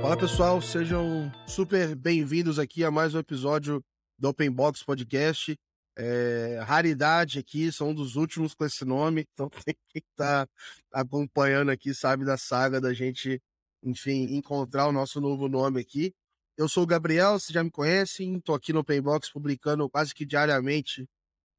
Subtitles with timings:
[0.00, 3.84] Fala pessoal, sejam super bem-vindos aqui a mais um episódio
[4.16, 5.58] do Open Box Podcast.
[5.96, 10.48] É, raridade aqui, são um dos últimos com esse nome, então quem está
[10.92, 13.42] acompanhando aqui sabe da saga da gente,
[13.82, 16.14] enfim, encontrar o nosso novo nome aqui.
[16.56, 20.14] Eu sou o Gabriel, vocês já me conhecem, estou aqui no Open Box publicando quase
[20.14, 21.08] que diariamente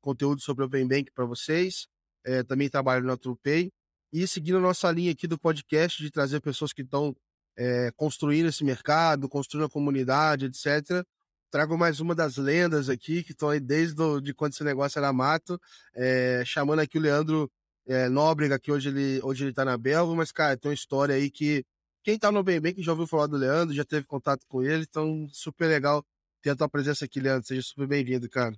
[0.02, 1.88] conteúdo sobre Open Bank para vocês.
[2.26, 3.70] É, também trabalho no Trupay.
[4.12, 7.16] E seguindo a nossa linha aqui do podcast de trazer pessoas que estão
[7.59, 11.05] é, construindo esse mercado, construindo a comunidade, etc.
[11.52, 14.98] Trago mais uma das lendas aqui, que estão aí desde do, de quando esse negócio
[14.98, 15.59] era mato,
[15.94, 17.52] é, chamando aqui o Leandro
[17.86, 21.16] é, Nóbrega, que hoje ele, hoje ele tá na Belva, mas, cara, tem uma história
[21.16, 21.66] aí que
[22.02, 24.64] quem tá no Bem Bem, que já ouviu falar do Leandro, já teve contato com
[24.64, 26.05] ele, então super legal
[26.41, 27.45] ter a tua presença aqui, Leandro.
[27.45, 28.55] Seja super bem-vindo, cara.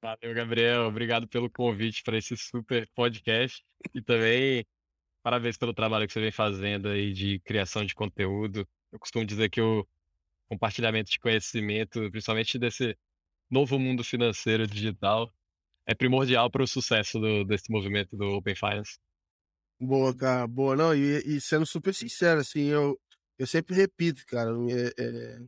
[0.00, 0.86] Valeu, Gabriel.
[0.86, 3.62] Obrigado pelo convite para esse super podcast
[3.94, 4.64] e também
[5.22, 8.66] Parabéns pelo trabalho que você vem fazendo aí de criação de conteúdo.
[8.92, 9.86] Eu costumo dizer que o
[10.48, 12.96] compartilhamento de conhecimento, principalmente desse
[13.50, 15.32] novo mundo financeiro digital,
[15.86, 18.98] é primordial para o sucesso do, desse movimento do Open Finance.
[19.80, 20.76] Boa, cara, boa.
[20.76, 22.98] Não, e, e sendo super sincero, assim, eu,
[23.38, 25.38] eu sempre repito, cara, é, é,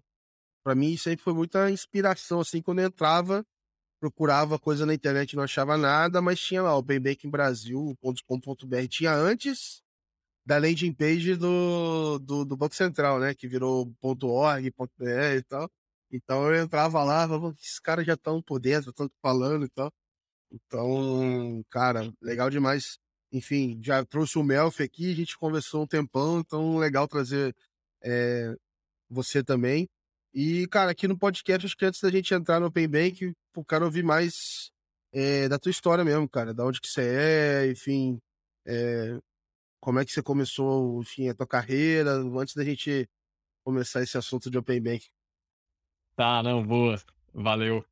[0.65, 3.45] para mim sempre foi muita inspiração, assim, quando eu entrava
[4.01, 8.89] procurava coisa na internet não achava nada, mas tinha lá o Brasil.com.br.
[8.89, 9.83] Tinha antes
[10.45, 13.35] da landing page do, do, do, Banco Central, né?
[13.35, 15.71] Que virou .org, .br e tal.
[16.11, 19.93] Então eu entrava lá, falava, esses caras já estão por dentro, estão falando e tal.
[20.51, 22.99] Então, cara, legal demais.
[23.33, 27.55] Enfim, já trouxe o Melf aqui, a gente conversou um tempão, então legal trazer
[28.03, 28.57] é,
[29.09, 29.89] você também.
[30.35, 33.65] E, cara, aqui no podcast, acho que antes da gente entrar no Open Bank, o
[33.65, 34.71] cara ouvir mais
[35.13, 36.55] é, da tua história mesmo, cara.
[36.55, 38.21] Da onde que você é, enfim,
[38.67, 39.19] é,
[39.81, 43.09] como é que você começou, enfim, a tua carreira, antes da gente
[43.65, 45.07] começar esse assunto de Open Bank.
[46.17, 47.01] Tá, não, boa.
[47.33, 47.85] Valeu.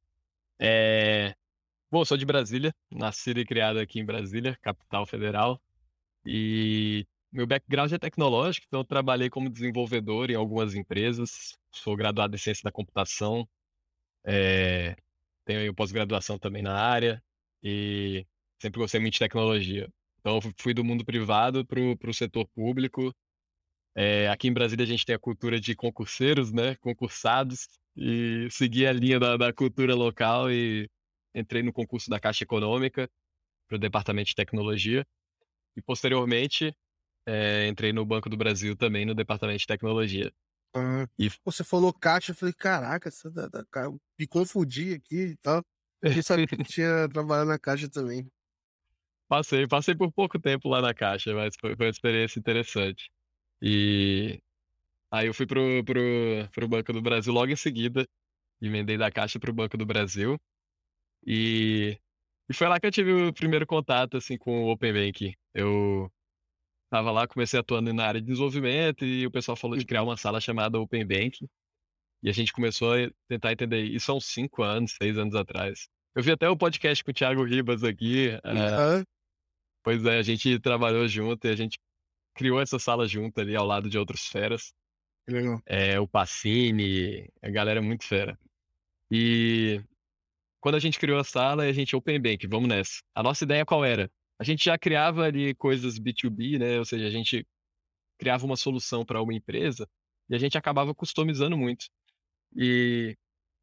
[0.61, 1.35] É...
[1.91, 5.61] Bom, sou de Brasília, nascido e criado aqui em Brasília, capital federal.
[6.27, 11.57] E meu background é tecnológico, então trabalhei como desenvolvedor em algumas empresas.
[11.73, 13.49] Sou graduado em ciência da computação.
[14.25, 14.95] É,
[15.49, 17.23] tenho pós-graduação também na área
[17.63, 18.27] e
[18.61, 19.89] sempre gostei muito de tecnologia.
[20.21, 23.15] Então fui do mundo privado para o setor público.
[23.97, 26.75] É, aqui em Brasília a gente tem a cultura de concurseiros, né?
[26.77, 27.67] Concursados.
[27.97, 30.87] E segui a linha da, da cultura local e
[31.35, 33.09] entrei no concurso da Caixa Econômica
[33.67, 35.07] para o Departamento de Tecnologia.
[35.75, 36.75] E posteriormente
[37.27, 40.31] é, entrei no Banco do Brasil também, no departamento de tecnologia.
[40.75, 43.65] Ah, e você falou caixa, eu falei, caraca, essa da, da,
[44.19, 45.63] me confundi aqui e tal.
[46.03, 48.27] Eu sabia que tinha trabalhado na caixa também.
[49.29, 53.11] Passei, passei por pouco tempo lá na caixa, mas foi, foi uma experiência interessante.
[53.61, 54.41] E
[55.11, 56.01] aí eu fui pro, pro,
[56.53, 58.07] pro Banco do Brasil logo em seguida,
[58.61, 60.39] emendei da caixa pro Banco do Brasil.
[61.27, 61.99] E,
[62.49, 65.35] e foi lá que eu tive o primeiro contato assim com o Open Bank.
[65.55, 66.11] Eu
[66.91, 70.17] Tava lá, comecei atuando na área de desenvolvimento e o pessoal falou de criar uma
[70.17, 71.47] sala chamada Open Bank.
[72.23, 75.89] E a gente começou a tentar entender isso há uns 5 anos, 6 anos atrás.
[76.15, 78.31] Eu vi até o podcast com o Thiago Ribas aqui.
[78.45, 79.05] Uhum.
[79.85, 81.79] pois é, a gente trabalhou junto e a gente
[82.35, 84.73] criou essa sala junto ali ao lado de outras feras.
[85.29, 85.61] Legal.
[85.67, 88.39] É, o Pacini, a galera é muito fera.
[89.11, 89.83] E
[90.61, 93.01] quando a gente criou a sala, a gente Open Bank, vamos nessa.
[93.15, 94.11] A nossa ideia qual era?
[94.39, 96.79] A gente já criava ali coisas B2B, né?
[96.79, 97.47] Ou seja, a gente
[98.19, 99.89] criava uma solução para uma empresa
[100.29, 101.87] e a gente acabava customizando muito.
[102.57, 103.17] E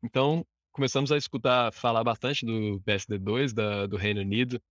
[0.03, 4.61] então começamos a escutar falar bastante do PSD2 da, do Reino Unido.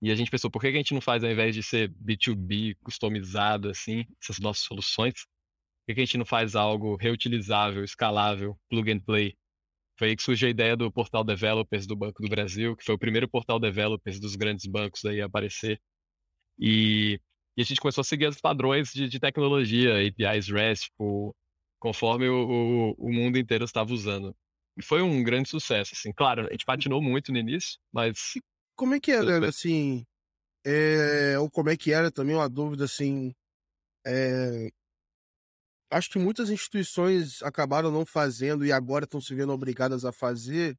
[0.00, 2.76] E a gente pensou, por que a gente não faz, ao invés de ser B2B,
[2.84, 5.26] customizado, assim, essas nossas soluções,
[5.84, 9.36] por que a gente não faz algo reutilizável, escalável, plug and play?
[9.98, 12.94] Foi aí que surgiu a ideia do portal Developers do Banco do Brasil, que foi
[12.94, 15.80] o primeiro portal Developers dos grandes bancos aí a aparecer.
[16.56, 17.20] E,
[17.56, 21.34] e a gente começou a seguir os padrões de, de tecnologia, APIs RESTful,
[21.80, 24.34] conforme o, o, o mundo inteiro estava usando.
[24.76, 26.12] E foi um grande sucesso, assim.
[26.12, 28.34] Claro, a gente patinou muito no início, mas...
[28.76, 30.04] Como é que era, assim...
[30.64, 33.34] É, ou como é que era também uma dúvida, assim...
[34.06, 34.70] É,
[35.90, 40.76] acho que muitas instituições acabaram não fazendo e agora estão se vendo obrigadas a fazer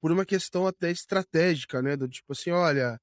[0.00, 1.96] por uma questão até estratégica, né?
[1.96, 2.98] Do tipo assim, olha,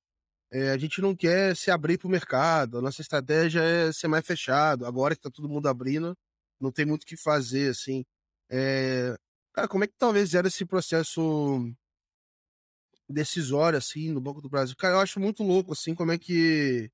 [0.52, 4.08] é, a gente não quer se abrir para o mercado, a nossa estratégia é ser
[4.08, 4.86] mais fechado.
[4.86, 6.18] Agora que está todo mundo abrindo,
[6.60, 8.06] não tem muito o que fazer, assim.
[8.50, 9.16] É...
[9.54, 11.72] Cara, como é que talvez era esse processo
[13.10, 14.76] decisório, assim, no Banco do Brasil?
[14.78, 16.90] Cara, eu acho muito louco, assim, como é que...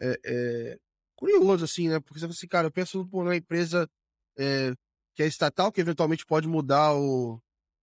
[0.00, 0.78] É,
[1.22, 2.00] curioso, assim, né?
[2.00, 3.88] Porque você fala assim, cara, eu penso numa empresa
[4.36, 4.74] é,
[5.14, 7.40] que é estatal, que eventualmente pode mudar o,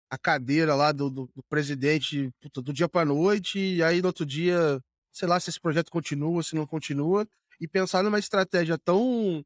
[0.09, 4.07] a cadeira lá do, do, do presidente puta, do dia para noite, e aí no
[4.07, 4.81] outro dia,
[5.13, 7.27] sei lá se esse projeto continua, se não continua,
[7.61, 9.45] e pensar numa estratégia tão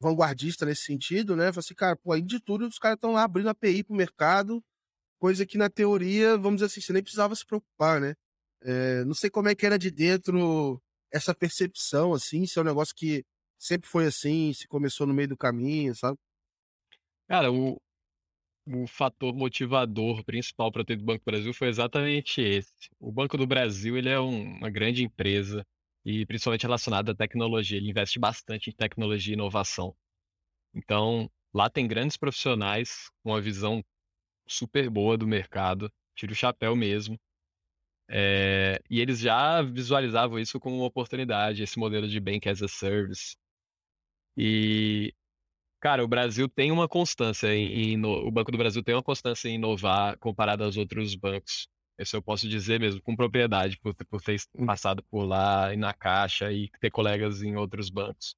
[0.00, 1.52] vanguardista nesse sentido, né?
[1.52, 4.60] Falei assim, cara, pô, aí de tudo os caras estão lá abrindo API pro mercado,
[5.20, 8.14] coisa que na teoria, vamos dizer assim, você nem precisava se preocupar, né?
[8.62, 12.64] É, não sei como é que era de dentro essa percepção, assim, se é um
[12.64, 13.24] negócio que
[13.58, 16.18] sempre foi assim, se começou no meio do caminho, sabe?
[17.28, 17.80] Cara, o,
[18.66, 22.72] o fator motivador principal para ter do Banco do Brasil foi exatamente esse.
[22.98, 25.64] O Banco do Brasil ele é um, uma grande empresa
[26.04, 27.78] e principalmente relacionada à tecnologia.
[27.78, 29.94] Ele investe bastante em tecnologia e inovação.
[30.74, 33.82] Então, lá tem grandes profissionais com uma visão
[34.46, 37.18] super boa do mercado, tira o chapéu mesmo.
[38.08, 38.59] É,
[38.90, 43.36] e eles já visualizavam isso como uma oportunidade, esse modelo de Bank as a Service.
[44.36, 45.14] E
[45.80, 49.48] Cara, o Brasil tem uma constância em, em o Banco do Brasil tem uma constância
[49.48, 51.68] em inovar comparado aos outros bancos.
[51.98, 54.66] Isso eu posso dizer mesmo com propriedade, por, por ter hum.
[54.66, 58.36] passado por lá e na Caixa e ter colegas em outros bancos.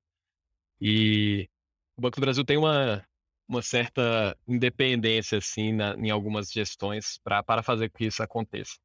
[0.81, 1.49] E
[1.97, 3.05] o Banco do Brasil tem uma,
[3.49, 8.79] uma certa independência assim na, em algumas gestões pra, para fazer com que isso aconteça.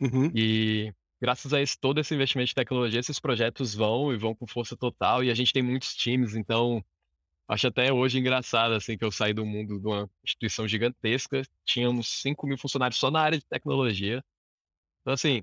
[0.00, 0.30] Uhum.
[0.34, 4.46] E graças a esse, todo esse investimento em tecnologia, esses projetos vão e vão com
[4.46, 5.22] força total.
[5.22, 6.84] E a gente tem muitos times, então
[7.46, 12.08] Acho até hoje engraçado, assim, que eu saí do mundo de uma instituição gigantesca, tínhamos
[12.22, 14.24] 5 mil funcionários só na área de tecnologia.
[15.02, 15.42] Então, assim,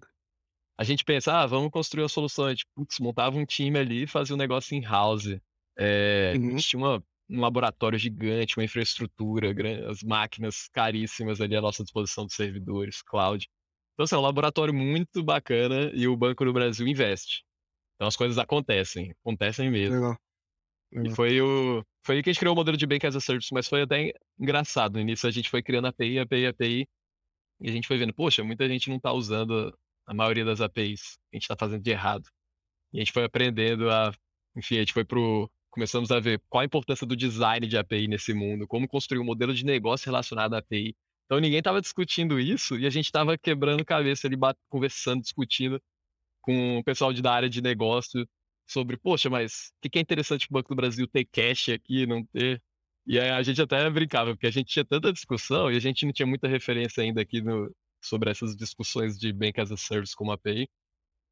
[0.77, 2.45] a gente pensa, ah, vamos construir uma solução.
[2.45, 5.39] A gente, putz, montava um time ali e fazia um negócio in-house.
[5.77, 6.47] É, uhum.
[6.47, 9.53] A gente tinha uma, um laboratório gigante, uma infraestrutura,
[9.87, 13.47] as máquinas caríssimas ali à nossa disposição de servidores, cloud.
[13.93, 17.43] Então, assim, é um laboratório muito bacana e o Banco do Brasil investe.
[17.95, 19.95] Então, as coisas acontecem, acontecem mesmo.
[19.95, 20.17] Legal.
[20.91, 21.11] Legal.
[21.11, 23.21] E foi o, foi aí que a gente criou o modelo de Bank as a
[23.21, 24.93] Service, mas foi até engraçado.
[24.93, 26.87] No início a gente foi criando API, API, API,
[27.61, 29.73] e a gente foi vendo, poxa, muita gente não está usando
[30.05, 31.17] a maioria das APIs.
[31.31, 32.27] A gente está fazendo de errado.
[32.91, 34.11] E a gente foi aprendendo a.
[34.55, 35.49] Enfim, a gente foi pro.
[35.69, 39.23] Começamos a ver qual a importância do design de API nesse mundo, como construir um
[39.23, 40.95] modelo de negócio relacionado à API.
[41.31, 44.35] Então ninguém estava discutindo isso e a gente estava quebrando cabeça ali,
[44.67, 45.81] conversando, discutindo
[46.41, 48.27] com o pessoal de, da área de negócio
[48.67, 52.05] sobre, poxa, mas o que, que é interessante o Banco do Brasil ter cash aqui,
[52.05, 52.61] não ter?
[53.07, 56.05] E aí a gente até brincava, porque a gente tinha tanta discussão e a gente
[56.05, 60.13] não tinha muita referência ainda aqui no, sobre essas discussões de Bank as a Service
[60.13, 60.67] como API.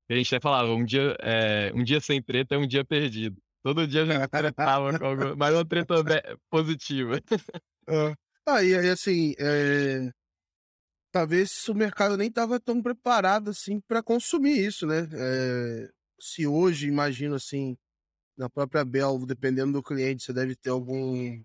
[0.09, 2.85] E a gente até falava, um dia, é, um dia sem treta é um dia
[2.85, 3.35] perdido.
[3.61, 5.95] Todo dia a gente tretava com alguma, mas uma treta
[6.49, 7.21] positiva.
[8.55, 10.11] Ah, e aí assim, é...
[11.11, 15.07] talvez o mercado nem estava tão preparado assim para consumir isso, né?
[15.13, 17.77] É se hoje, imagino assim,
[18.37, 21.41] na própria Belvo, dependendo do cliente, você deve ter algum.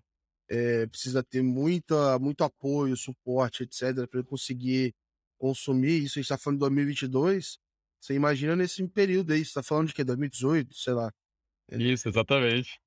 [0.47, 4.93] É, precisa ter muita, muito apoio, suporte, etc., para conseguir
[5.39, 6.03] consumir.
[6.03, 7.57] Isso a gente está falando de 2022.
[7.99, 10.03] Você imagina nesse período aí, você está falando de que?
[10.03, 11.11] 2018, sei lá.
[11.71, 12.79] Isso, exatamente.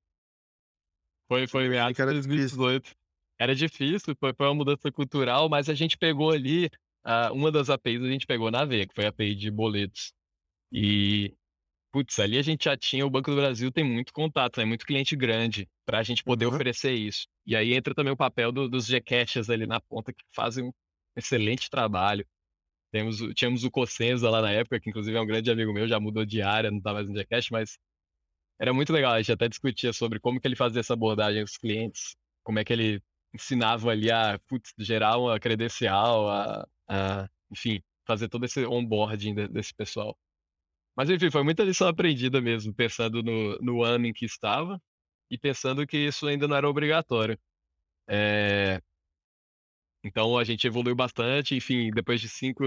[1.27, 2.95] Foi, foi meados de 2018.
[3.39, 6.65] Era difícil, foi, foi uma mudança cultural, mas a gente pegou ali,
[7.05, 10.13] uh, uma das APIs a gente pegou na veia, que foi a API de boletos.
[10.71, 11.33] E
[11.91, 14.65] putz, ali a gente já tinha, o Banco do Brasil tem muito contato, né?
[14.65, 16.53] Muito cliente grande para a gente poder uhum.
[16.53, 17.27] oferecer isso.
[17.45, 20.71] E aí entra também o papel do, dos Gcaches ali na ponta, que fazem um
[21.15, 22.25] excelente trabalho.
[22.91, 25.99] Temos, tínhamos o Cossenza lá na época, que inclusive é um grande amigo meu, já
[25.99, 27.77] mudou de área, não tá mais no Gcash, mas
[28.59, 29.13] era muito legal.
[29.13, 32.65] A gente até discutia sobre como que ele fazia essa abordagem aos clientes, como é
[32.65, 33.01] que ele
[33.33, 39.73] ensinava ali a putz, gerar uma credencial, a, a, enfim, fazer todo esse onboarding desse
[39.73, 40.17] pessoal.
[40.95, 44.81] Mas enfim, foi muita lição aprendida mesmo, pensando no, no ano em que estava
[45.29, 47.39] e pensando que isso ainda não era obrigatório.
[48.07, 48.81] É...
[50.03, 52.63] Então a gente evoluiu bastante, enfim, depois de cinco,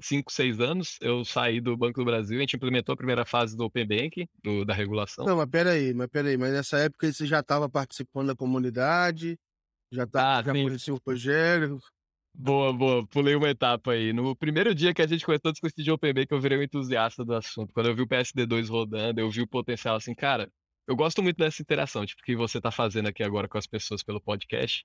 [0.00, 3.56] cinco, seis anos, eu saí do Banco do Brasil, a gente implementou a primeira fase
[3.56, 5.24] do Open Bank, do, da regulação.
[5.24, 9.38] Não, mas peraí, mas peraí, mas nessa época você já estava participando da comunidade,
[9.94, 11.78] já, tá, ah, já conhecia o Rogério,
[12.36, 13.06] Boa, boa.
[13.06, 14.12] Pulei uma etapa aí.
[14.12, 16.62] No primeiro dia que a gente começou a discutir de OpenB, que eu virei um
[16.62, 17.72] entusiasta do assunto.
[17.72, 20.50] Quando eu vi o PSD2 rodando, eu vi o potencial assim, cara,
[20.86, 24.02] eu gosto muito dessa interação, tipo, que você tá fazendo aqui agora com as pessoas
[24.02, 24.84] pelo podcast.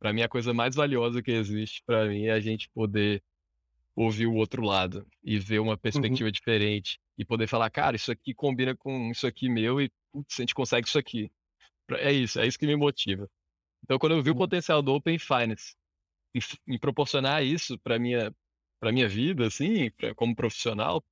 [0.00, 3.22] Para mim, a coisa mais valiosa que existe para mim é a gente poder
[3.94, 6.32] ouvir o outro lado e ver uma perspectiva uhum.
[6.32, 10.42] diferente e poder falar, cara, isso aqui combina com isso aqui meu e putz, a
[10.42, 11.30] gente consegue isso aqui.
[11.98, 13.28] É isso, é isso que me motiva.
[13.84, 14.38] Então, quando eu vi o uhum.
[14.38, 15.74] potencial do Open Finance
[16.66, 18.32] me proporcionar isso para minha
[18.78, 21.04] para minha vida assim, pra, como profissional,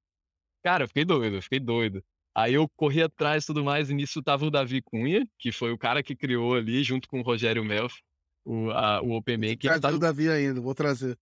[0.62, 2.02] cara, eu fiquei doido, eu fiquei doido.
[2.34, 5.72] Aí eu corri atrás e tudo mais, e nisso tava o Davi Cunha, que foi
[5.72, 7.98] o cara que criou ali, junto com o Rogério Melf,
[8.44, 9.58] o, a, o OpenBank.
[9.58, 9.90] Traz tá...
[9.90, 11.18] o Davi ainda, vou trazer.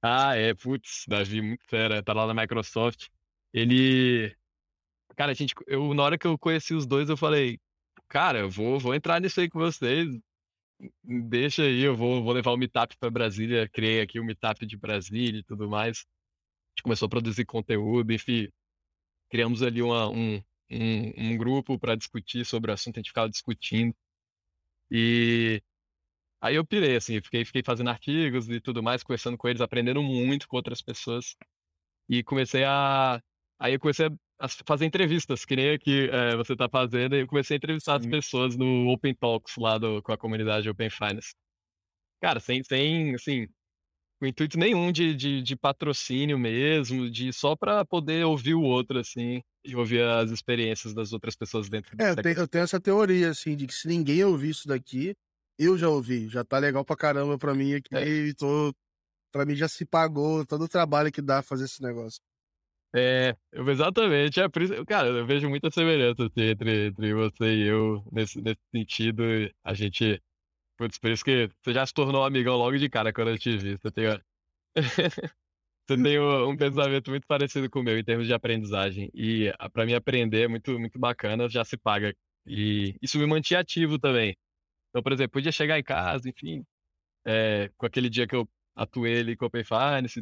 [0.00, 3.08] Ah, é, putz, Davi, muito fera, tá lá na Microsoft.
[3.52, 4.34] Ele.
[5.14, 7.60] Cara, gente, eu, na hora que eu conheci os dois, eu falei,
[8.08, 10.08] cara, eu vou, vou entrar nisso aí com vocês.
[11.04, 13.68] Deixa aí, eu vou, vou levar o Meetup para Brasília.
[13.68, 15.98] Criei aqui o Meetup de Brasília e tudo mais.
[15.98, 18.48] A gente começou a produzir conteúdo, enfim.
[19.30, 20.36] Criamos ali uma, um,
[20.70, 23.94] um, um grupo para discutir sobre o assunto, a gente ficava discutindo.
[24.90, 25.62] E
[26.40, 30.02] aí eu pirei, assim, fiquei, fiquei fazendo artigos e tudo mais, conversando com eles, aprendendo
[30.02, 31.36] muito com outras pessoas.
[32.08, 33.22] E comecei a.
[33.58, 34.10] Aí eu comecei a
[34.48, 38.06] fazer entrevistas, que nem aqui é, você está fazendo, e eu comecei a entrevistar as
[38.06, 41.34] pessoas no Open Talks lá do, com a comunidade Open Finance.
[42.20, 43.48] Cara, sem, sem assim,
[44.20, 49.00] com intuito nenhum de, de, de patrocínio mesmo, de só para poder ouvir o outro,
[49.00, 52.80] assim, e ouvir as experiências das outras pessoas dentro É, eu tenho, eu tenho, essa
[52.80, 55.14] teoria, assim, de que se ninguém ouvir isso daqui,
[55.58, 58.06] eu já ouvi, já tá legal pra caramba pra mim aqui, é.
[58.06, 58.72] e tô,
[59.32, 62.20] pra mim já se pagou todo o trabalho que dá fazer esse negócio.
[62.94, 64.40] É, exatamente.
[64.40, 64.48] É
[64.86, 69.22] cara, eu vejo muita semelhança assim, entre, entre você e eu nesse, nesse sentido.
[69.64, 70.22] A gente.
[70.78, 73.38] Putz, por isso que você já se tornou um amigão logo de cara quando eu
[73.38, 73.78] te vi.
[73.78, 74.06] Você tem,
[75.88, 79.10] você tem um pensamento muito parecido com o meu em termos de aprendizagem.
[79.14, 82.14] E para mim aprender é muito, muito bacana, já se paga.
[82.46, 84.36] E isso me mantinha ativo também.
[84.90, 86.64] Então, por exemplo, podia chegar em casa, enfim,
[87.26, 89.64] é, com aquele dia que eu atuei ali com o Open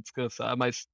[0.02, 0.86] descansar, mas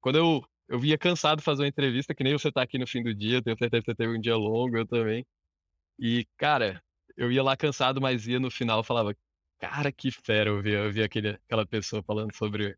[0.00, 2.86] quando eu eu vinha cansado de fazer uma entrevista, que nem você tá aqui no
[2.86, 5.22] fim do dia, tenho certeza que você teve um dia longo, eu também.
[5.98, 6.82] E, cara,
[7.14, 9.14] eu ia lá cansado, mas ia no final falava,
[9.58, 12.74] cara, que fera, eu via, eu via aquele, aquela pessoa falando sobre,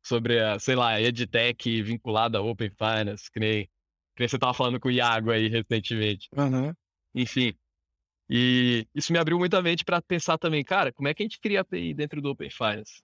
[0.00, 4.54] sobre a, sei lá, EdTech vinculada a Open Finance, que nem, que nem você tava
[4.54, 6.28] falando com o Iago aí recentemente.
[6.36, 6.72] Uhum.
[7.16, 7.52] Enfim.
[8.30, 11.40] E isso me abriu muita mente para pensar também, cara, como é que a gente
[11.40, 13.02] cria API dentro do Open Finance?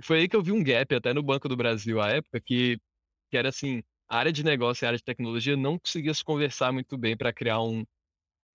[0.00, 2.78] Foi aí que eu vi um gap até no Banco do Brasil à época, que
[3.36, 6.24] que era assim, a área de negócio e a área de tecnologia não conseguia se
[6.24, 7.84] conversar muito bem para criar um,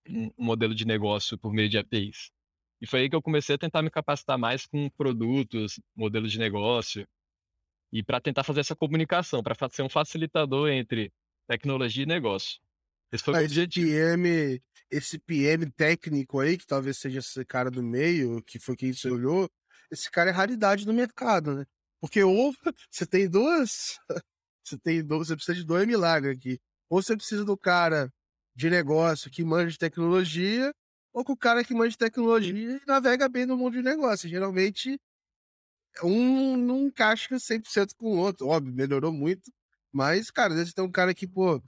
[0.08, 2.32] um, modelo de negócio por meio de APIs.
[2.80, 6.38] E foi aí que eu comecei a tentar me capacitar mais com produtos, modelos de
[6.40, 7.06] negócio,
[7.92, 11.12] e para tentar fazer essa comunicação, para ser um facilitador entre
[11.46, 12.58] tecnologia e negócio.
[13.12, 14.60] Esse foi o esse PM,
[14.90, 19.08] esse PM técnico aí, que talvez seja esse cara do meio, que foi quem você
[19.08, 19.48] olhou,
[19.92, 21.64] esse cara é raridade no mercado, né?
[22.00, 22.52] Porque ou
[22.90, 24.00] você tem duas
[24.64, 26.60] você tem você precisa de dois milagres aqui.
[26.88, 28.12] Ou você precisa do cara
[28.54, 30.74] de negócio que manja de tecnologia,
[31.12, 34.28] ou com o cara que manja de tecnologia e navega bem no mundo de negócio.
[34.28, 34.98] Geralmente,
[36.02, 38.48] um não encaixa 100% com o outro.
[38.48, 39.50] Óbvio, melhorou muito.
[39.92, 41.62] Mas, cara, às vezes tem um cara que, pô,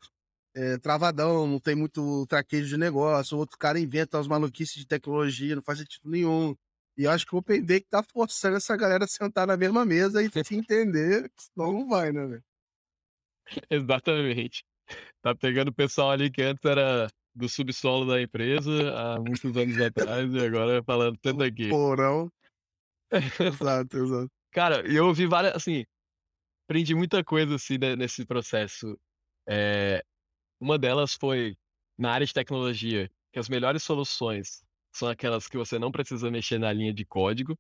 [0.54, 5.56] é, travadão, não tem muito traquejo de negócio, outro cara inventa as maluquices de tecnologia,
[5.56, 6.54] não faz sentido nenhum.
[6.96, 9.84] E acho que o Open Day que tá forçando essa galera a sentar na mesma
[9.84, 12.44] mesa e se entender, senão não vai, né, velho?
[13.70, 14.64] Exatamente.
[15.22, 19.80] Tá pegando o pessoal ali que antes era do subsolo da empresa há muitos anos
[19.80, 21.68] atrás e agora falando tanto aqui.
[21.68, 22.30] Porão.
[23.40, 24.30] exato, exato.
[24.52, 25.84] Cara, eu ouvi várias, assim,
[26.64, 28.98] aprendi muita coisa assim nesse processo.
[29.48, 30.02] É,
[30.60, 31.56] uma delas foi
[31.98, 36.58] na área de tecnologia, que as melhores soluções são aquelas que você não precisa mexer
[36.58, 37.58] na linha de código,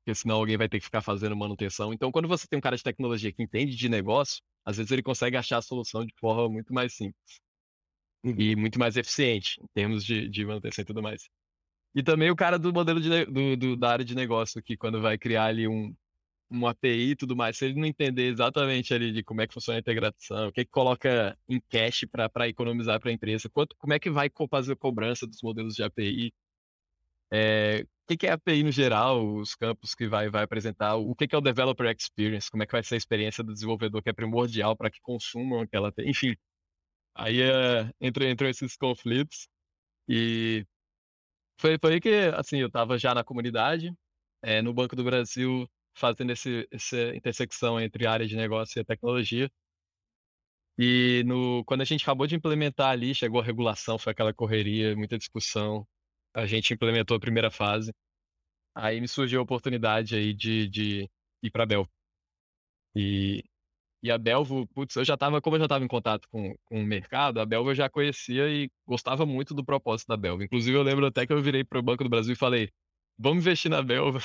[0.00, 1.92] porque senão alguém vai ter que ficar fazendo manutenção.
[1.92, 5.02] Então, quando você tem um cara de tecnologia que entende de negócio, às vezes ele
[5.02, 7.40] consegue achar a solução de forma muito mais simples
[8.24, 8.34] uhum.
[8.38, 11.28] e muito mais eficiente em termos de, de manutenção e tudo mais.
[11.94, 15.00] E também o cara do modelo de, do, do, da área de negócio, que quando
[15.00, 15.94] vai criar ali um,
[16.50, 19.54] um API e tudo mais, se ele não entender exatamente ali de como é que
[19.54, 23.76] funciona a integração, o que, que coloca em cache para economizar para a empresa, quanto,
[23.76, 26.32] como é que vai fazer a cobrança dos modelos de API,
[27.32, 31.14] é, o que é a API no geral, os campos que vai, vai apresentar, o
[31.14, 34.10] que é o Developer Experience, como é que vai ser a experiência do desenvolvedor, que
[34.10, 36.36] é primordial para que consumam aquela API, enfim.
[37.14, 39.48] Aí é, entrou, entrou esses conflitos
[40.08, 40.66] e
[41.60, 43.92] foi, foi aí que, assim, eu estava já na comunidade,
[44.42, 48.84] é, no Banco do Brasil, fazendo esse, essa intersecção entre área de negócio e a
[48.84, 49.50] tecnologia.
[50.78, 54.96] E no, quando a gente acabou de implementar ali, chegou a regulação, foi aquela correria,
[54.96, 55.86] muita discussão,
[56.34, 57.92] a gente implementou a primeira fase.
[58.74, 61.10] Aí me surgiu a oportunidade aí de, de
[61.42, 61.90] ir para Belvo.
[62.94, 63.44] E,
[64.02, 66.82] e a Belvo, putz, eu já tava, como eu já estava em contato com, com
[66.82, 70.42] o mercado, a Belvo eu já conhecia e gostava muito do propósito da Belvo.
[70.42, 72.70] Inclusive, eu lembro até que eu virei para o Banco do Brasil e falei:
[73.18, 74.18] vamos investir na Belvo.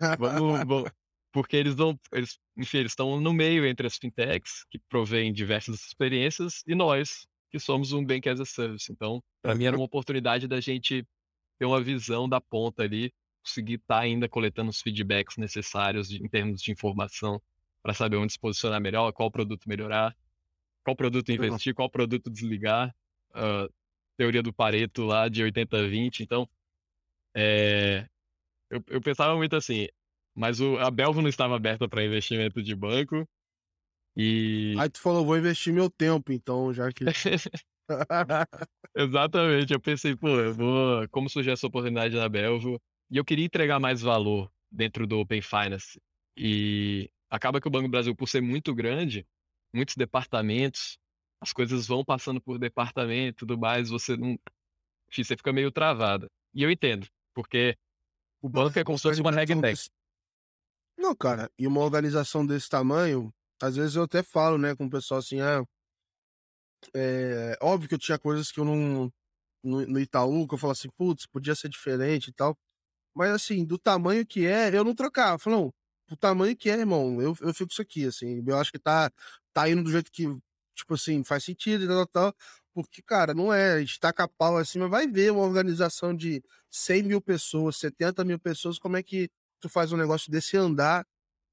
[0.18, 0.90] vamos, vamos,
[1.32, 5.80] porque eles não, eles, enfim, eles estão no meio entre as fintechs, que provêm diversas
[5.84, 8.90] experiências, e nós, que somos um Bank as a Service.
[8.90, 11.06] Então, para mim era uma oportunidade da gente
[11.58, 13.12] ter uma visão da ponta ali,
[13.44, 17.40] conseguir estar tá ainda coletando os feedbacks necessários em termos de informação
[17.82, 20.16] para saber onde se posicionar melhor, qual produto melhorar,
[20.84, 22.94] qual produto investir, qual produto desligar.
[23.30, 23.72] Uh,
[24.18, 26.20] teoria do Pareto lá de 80-20.
[26.20, 26.48] Então,
[27.34, 28.06] é,
[28.68, 29.86] eu, eu pensava muito assim,
[30.34, 33.26] mas o, a Belvo não estava aberta para investimento de banco.
[34.18, 34.74] E.
[34.76, 37.04] Aí tu falou, vou investir meu tempo, então, já que.
[38.94, 41.08] Exatamente, eu pensei, pô, eu vou.
[41.10, 42.80] Como surgiu essa oportunidade na Belvo?
[43.08, 46.00] E eu queria entregar mais valor dentro do Open Finance.
[46.36, 49.24] E acaba que o Banco do Brasil, por ser muito grande,
[49.72, 50.98] muitos departamentos,
[51.40, 54.36] as coisas vão passando por departamento e tudo mais, você não.
[55.10, 56.26] Você fica meio travada.
[56.52, 57.76] E eu entendo, porque
[58.42, 59.50] o banco é como se fosse uma reg
[60.98, 64.90] Não, cara, e uma organização desse tamanho, às vezes eu até falo, né, com o
[64.90, 65.64] pessoal assim, ah,
[66.94, 69.12] é óbvio que eu tinha coisas que eu não.
[69.62, 72.56] No, no Itaú, que eu falo assim, putz, podia ser diferente e tal.
[73.14, 75.34] Mas assim, do tamanho que é, eu não trocava.
[75.34, 75.74] Eu falo, não,
[76.08, 78.42] do tamanho que é, irmão, eu, eu fico isso aqui, assim.
[78.46, 79.10] Eu acho que tá,
[79.52, 80.26] tá indo do jeito que
[80.78, 82.34] tipo assim, faz sentido e tal, tal,
[82.72, 87.20] porque, cara, não é estaca pau assim, mas vai ver uma organização de 100 mil
[87.20, 89.28] pessoas, 70 mil pessoas, como é que
[89.60, 91.04] tu faz um negócio desse andar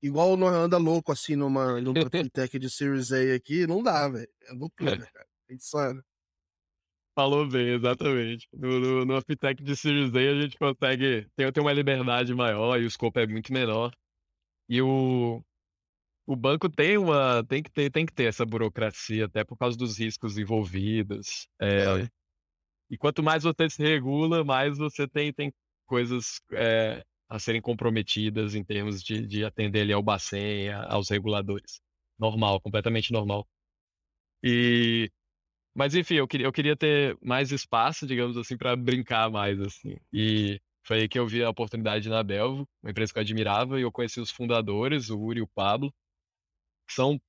[0.02, 4.30] igual nós anda louco assim numa, numa fintech de Series A aqui, não dá, velho.
[4.48, 5.28] É loucura, cara.
[5.50, 6.04] É insano.
[7.16, 8.48] Falou bem, exatamente.
[8.52, 12.80] No, no, no fintech de Series A a gente consegue ter, ter uma liberdade maior
[12.80, 13.92] e o scope é muito menor.
[14.68, 15.44] E o,
[16.26, 19.78] o banco tem uma tem que ter tem que ter essa burocracia até por causa
[19.78, 22.10] dos riscos envolvidos é, é.
[22.90, 25.54] e quanto mais você se regula mais você tem tem
[25.86, 31.82] coisas é, a serem comprometidas em termos de, de atender ali ao Bacen aos reguladores
[32.20, 33.48] normal completamente normal
[34.44, 35.12] e
[35.76, 39.98] mas enfim eu queria eu queria ter mais espaço digamos assim para brincar mais assim
[40.14, 43.80] e foi aí que eu vi a oportunidade na Belvo, uma empresa que eu admirava,
[43.80, 45.92] e eu conheci os fundadores, o Uri e o Pablo
[46.88, 47.20] são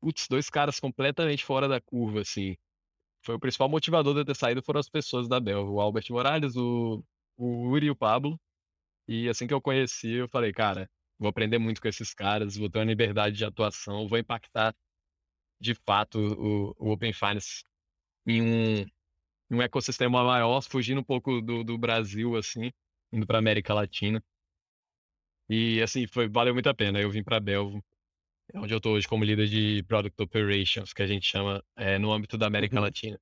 [0.00, 2.56] putz, dois caras completamente fora da curva, assim.
[3.22, 6.06] Foi o principal motivador de eu ter saído foram as pessoas da Bel, o Albert
[6.10, 7.04] Morales, o,
[7.36, 8.38] o Uri e o Pablo.
[9.08, 12.70] E assim que eu conheci, eu falei, cara, vou aprender muito com esses caras, vou
[12.70, 14.74] ter uma liberdade de atuação, vou impactar
[15.60, 17.64] de fato o, o Open Finance
[18.26, 22.72] em um, em um ecossistema maior, fugindo um pouco do, do Brasil, assim,
[23.12, 24.22] indo para América Latina.
[25.48, 27.00] E assim, foi, valeu muito a pena.
[27.00, 27.82] Eu vim para Belvo
[28.52, 31.98] é onde eu estou hoje como líder de Product Operations, que a gente chama é,
[31.98, 32.82] no âmbito da América uhum.
[32.82, 33.20] Latina.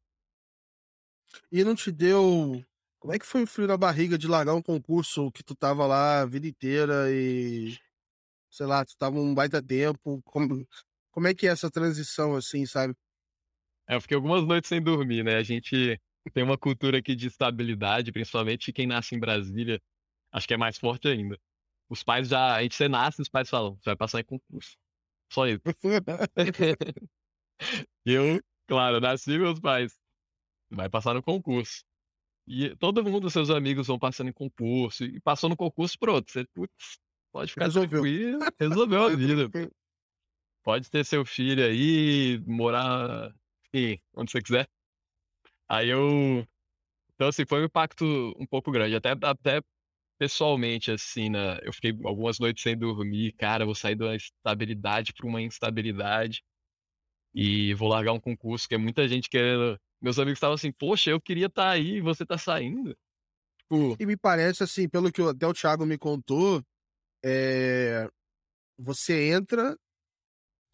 [1.50, 2.64] E não te deu.
[3.04, 5.86] Como é que foi o frio na barriga de largar um concurso que tu tava
[5.86, 7.76] lá a vida inteira e.
[8.50, 10.22] Sei lá, tu tava um baita tempo.
[10.24, 10.66] Como,
[11.10, 12.94] como é que é essa transição, assim, sabe?
[13.86, 15.36] É, eu fiquei algumas noites sem dormir, né?
[15.36, 16.00] A gente
[16.32, 19.78] tem uma cultura aqui de estabilidade, principalmente quem nasce em Brasília,
[20.32, 21.38] acho que é mais forte ainda.
[21.90, 22.54] Os pais já.
[22.56, 24.78] A gente você nasce, os pais falam, você vai passar em concurso.
[25.30, 25.60] Só isso.
[28.06, 29.92] eu, claro, nasci meus pais.
[30.70, 31.84] Vai passar no concurso.
[32.46, 35.04] E todo mundo, seus amigos, vão passando em concurso.
[35.04, 36.30] E passou no concurso, pronto.
[36.30, 36.98] Você putz,
[37.32, 38.02] pode ficar Resolveu.
[38.02, 38.38] tranquilo.
[38.60, 39.50] Resolveu a vida.
[40.62, 43.34] Pode ter seu filho aí, morar,
[43.74, 44.68] enfim, onde você quiser.
[45.68, 46.46] Aí eu.
[47.14, 48.04] Então, assim, foi um impacto
[48.38, 48.96] um pouco grande.
[48.96, 49.60] Até, até
[50.18, 51.58] pessoalmente, assim, né?
[51.62, 56.42] Eu fiquei algumas noites sem dormir, cara, vou sair da estabilidade para uma instabilidade
[57.34, 59.78] e vou largar um concurso que é muita gente querendo.
[60.04, 62.94] Meus amigos estavam assim, poxa, eu queria estar tá aí, você tá saindo.
[63.58, 63.96] Tipo...
[63.98, 66.62] E me parece assim, pelo que até o Thiago me contou,
[67.24, 68.06] é...
[68.76, 69.74] você entra,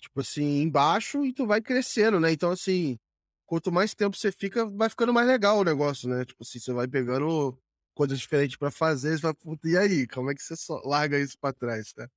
[0.00, 2.32] tipo assim, embaixo e tu vai crescendo, né?
[2.32, 2.98] Então, assim,
[3.46, 6.24] quanto mais tempo você fica, vai ficando mais legal o negócio, né?
[6.24, 7.56] Tipo assim, você vai pegando
[7.94, 11.54] coisas diferentes para fazer, você fala, e aí, como é que você larga isso para
[11.54, 12.08] trás, né?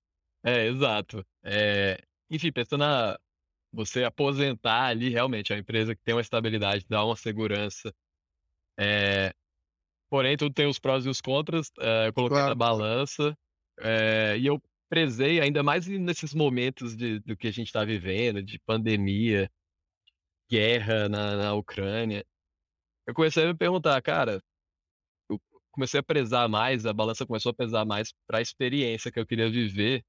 [0.44, 1.24] É, exato.
[1.44, 2.04] É...
[2.28, 3.20] Enfim, pensando na
[3.74, 7.94] você aposentar ali, realmente, é uma empresa que tem uma estabilidade, dá uma segurança.
[8.80, 9.34] É...
[10.10, 11.72] Porém, tudo tem os prós e os contras.
[11.80, 12.50] É, eu coloquei claro.
[12.50, 13.36] na balança.
[13.80, 14.38] É...
[14.38, 18.60] E eu prezei, ainda mais nesses momentos de, do que a gente está vivendo, de
[18.60, 19.50] pandemia,
[20.50, 22.24] guerra na, na Ucrânia.
[23.08, 24.40] Eu comecei a me perguntar, cara,
[25.72, 29.26] comecei a prezar mais, a balança começou a pesar mais para a experiência que eu
[29.26, 30.06] queria viver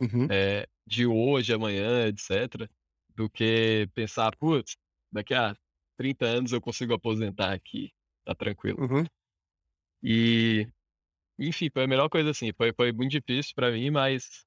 [0.00, 0.30] uhum.
[0.30, 2.70] é, de hoje, amanhã, etc.,
[3.14, 4.76] do que pensar, putz,
[5.12, 5.56] daqui a
[5.96, 7.92] 30 anos eu consigo aposentar aqui,
[8.24, 8.80] tá tranquilo.
[8.80, 9.04] Uhum.
[10.02, 10.68] E,
[11.38, 12.52] enfim, foi a melhor coisa assim.
[12.56, 14.44] Foi, foi muito difícil para mim, mas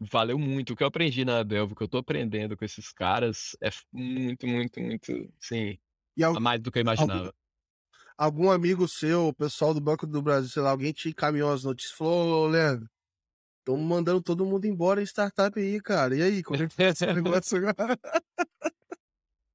[0.00, 0.72] valeu muito.
[0.74, 3.70] O que eu aprendi na Belva, o que eu tô aprendendo com esses caras é
[3.92, 5.78] muito, muito, muito, sim,
[6.22, 7.34] al- mais do que eu algum, imaginava.
[8.18, 11.64] algum amigo seu, o pessoal do Banco do Brasil, sei lá, alguém te encaminhou as
[11.64, 12.88] notícias e falou, ô, Leandro,
[13.66, 16.16] estão mandando todo mundo embora em startup aí, cara.
[16.16, 17.98] E aí, como é que esse negócio agora?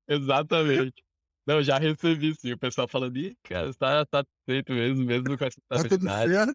[0.07, 1.01] Exatamente.
[1.47, 5.45] Não, já recebi sim, o pessoal falando, ih, cara, tá, tá feito mesmo, mesmo com
[5.45, 6.53] essa Tá tudo certo?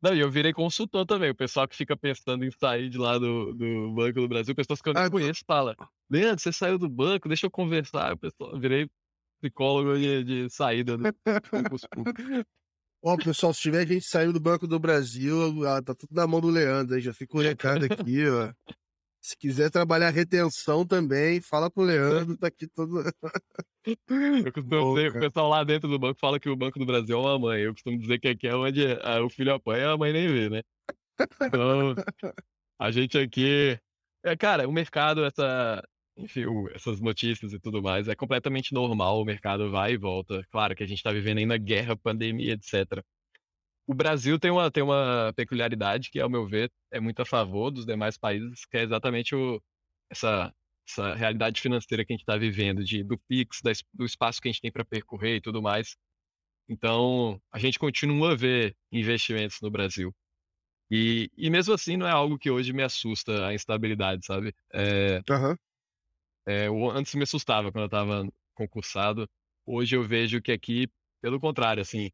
[0.00, 1.30] Não, e eu virei consultor também.
[1.30, 4.82] O pessoal que fica pensando em sair de lá do, do Banco do Brasil, pessoas
[4.82, 5.74] que eu nem Ah, conheço, fala,
[6.10, 8.12] Leandro, você saiu do banco, deixa eu conversar.
[8.12, 8.86] O pessoal, virei
[9.40, 11.04] psicólogo de, de saída do
[11.50, 12.22] concurso público.
[13.06, 16.40] Ó, pessoal, se tiver gente saindo do Banco do Brasil, ah, tá tudo na mão
[16.40, 17.02] do Leandro aí.
[17.02, 18.50] Já fica o recado aqui, ó.
[19.20, 23.02] Se quiser trabalhar retenção também, fala pro Leandro, tá aqui todo.
[23.84, 27.18] Eu costumo dizer, o pessoal lá dentro do banco fala que o Banco do Brasil
[27.18, 27.60] é uma mãe.
[27.60, 30.48] Eu costumo dizer que aqui é onde ah, o filho apanha, a mãe nem vê,
[30.48, 30.62] né?
[31.42, 31.94] Então,
[32.78, 33.78] a gente aqui.
[34.22, 35.86] É, cara, o mercado, essa.
[36.16, 39.20] Enfim, essas notícias e tudo mais, é completamente normal.
[39.20, 40.44] O mercado vai e volta.
[40.50, 43.04] Claro que a gente tá vivendo ainda guerra, pandemia, etc.
[43.86, 47.70] O Brasil tem uma, tem uma peculiaridade que, ao meu ver, é muito a favor
[47.70, 49.60] dos demais países, que é exatamente o,
[50.10, 50.54] essa,
[50.88, 54.48] essa realidade financeira que a gente está vivendo, de, do Pix, da do espaço que
[54.48, 55.96] a gente tem para percorrer e tudo mais.
[56.68, 60.14] Então, a gente continua a ver investimentos no Brasil.
[60.90, 64.54] E, e mesmo assim, não é algo que hoje me assusta, a instabilidade, sabe?
[64.72, 65.56] É, Aham.
[66.46, 69.28] É, o- antes me assustava quando eu estava concursado.
[69.66, 70.88] Hoje eu vejo que aqui,
[71.20, 72.10] pelo contrário, assim,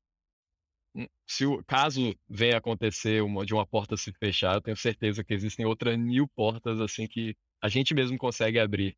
[0.95, 5.25] um- se o caso venha acontecer uma, de uma porta se fechar, eu tenho certeza
[5.25, 8.97] que existem outras mil portas assim que a gente mesmo consegue abrir.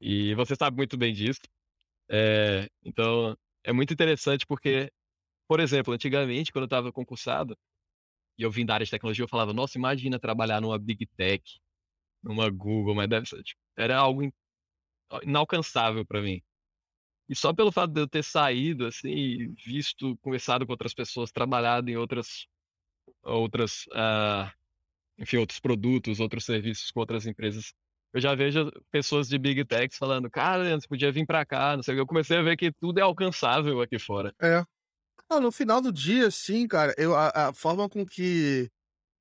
[0.00, 1.40] E você sabe muito bem disso.
[2.10, 4.92] É, então, é muito interessante porque,
[5.48, 7.56] por exemplo, antigamente, quando eu estava concursado
[8.38, 11.42] e eu vim da área de tecnologia, eu falava, nossa, imagina trabalhar numa Big Tech,
[12.24, 14.32] numa Google, mas deve ser, tipo, era algo in-
[15.22, 16.40] inalcançável para mim.
[17.28, 21.90] E só pelo fato de eu ter saído, assim, visto, conversado com outras pessoas, trabalhado
[21.90, 22.46] em outras,
[23.22, 24.52] outras, ah,
[25.18, 27.72] enfim, outros produtos, outros serviços com outras empresas,
[28.14, 31.82] eu já vejo pessoas de Big Techs falando, cara, você podia vir pra cá, não
[31.82, 32.00] sei o que.
[32.02, 34.32] Eu comecei a ver que tudo é alcançável aqui fora.
[34.40, 34.64] É.
[35.28, 38.70] Ah, no final do dia, sim, cara, eu, a, a forma com que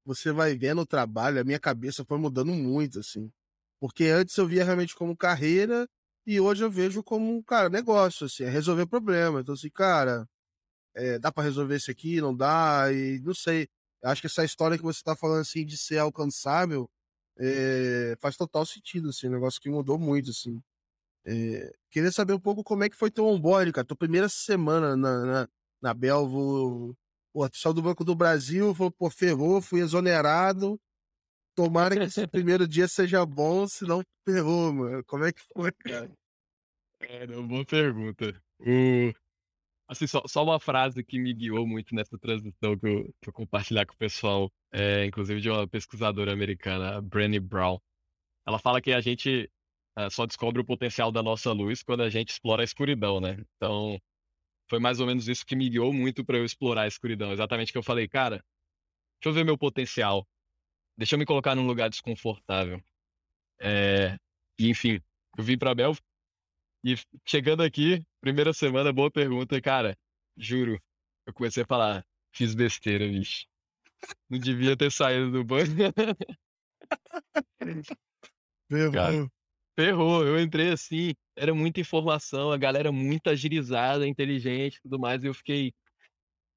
[0.05, 3.31] você vai vendo o trabalho, a minha cabeça foi mudando muito, assim.
[3.79, 5.87] Porque antes eu via realmente como carreira
[6.25, 9.41] e hoje eu vejo como, cara, negócio, assim, é resolver problema.
[9.41, 10.27] Então, assim, cara,
[10.95, 13.67] é, dá pra resolver isso aqui, não dá, e não sei.
[14.03, 16.89] Acho que essa história que você tá falando, assim, de ser alcançável,
[17.39, 20.61] é, faz total sentido, assim, um negócio que mudou muito, assim.
[21.25, 24.95] É, queria saber um pouco como é que foi teu onboard, cara, tua primeira semana
[24.95, 25.49] na, na,
[25.81, 26.95] na Belvo.
[27.33, 30.79] Pô, tu saiu do Banco do Brasil, falou, pô, ferrou, fui exonerado.
[31.55, 35.03] Tomara que esse primeiro dia seja bom, senão ferrou, mano.
[35.05, 36.11] Como é que foi, cara?
[37.01, 38.39] É, uma boa pergunta.
[38.59, 39.11] O...
[39.87, 43.33] Assim, só, só uma frase que me guiou muito nessa transição que eu, que eu
[43.33, 47.79] compartilhar com o pessoal, é, inclusive de uma pesquisadora americana, a Brené Brown.
[48.45, 49.49] Ela fala que a gente
[49.95, 53.37] ah, só descobre o potencial da nossa luz quando a gente explora a escuridão, né?
[53.55, 53.99] Então,
[54.69, 57.31] foi mais ou menos isso que me guiou muito para eu explorar a escuridão.
[57.31, 58.37] Exatamente o que eu falei, cara,
[59.21, 60.27] deixa eu ver meu potencial.
[60.97, 62.81] Deixa eu me colocar num lugar desconfortável.
[63.59, 64.17] É,
[64.59, 65.01] E, enfim,
[65.37, 66.03] eu vim pra Belfast
[66.83, 66.95] e
[67.25, 69.97] chegando aqui, primeira semana, boa pergunta, cara.
[70.37, 70.79] Juro,
[71.25, 73.45] eu comecei a falar, fiz besteira, bicho.
[74.29, 75.45] Não devia ter saído do.
[78.91, 79.29] Cara, Ferrou.
[79.77, 85.23] ferrou, eu entrei assim, era muita informação, a galera muito agilizada, inteligente e tudo mais,
[85.23, 85.73] e eu fiquei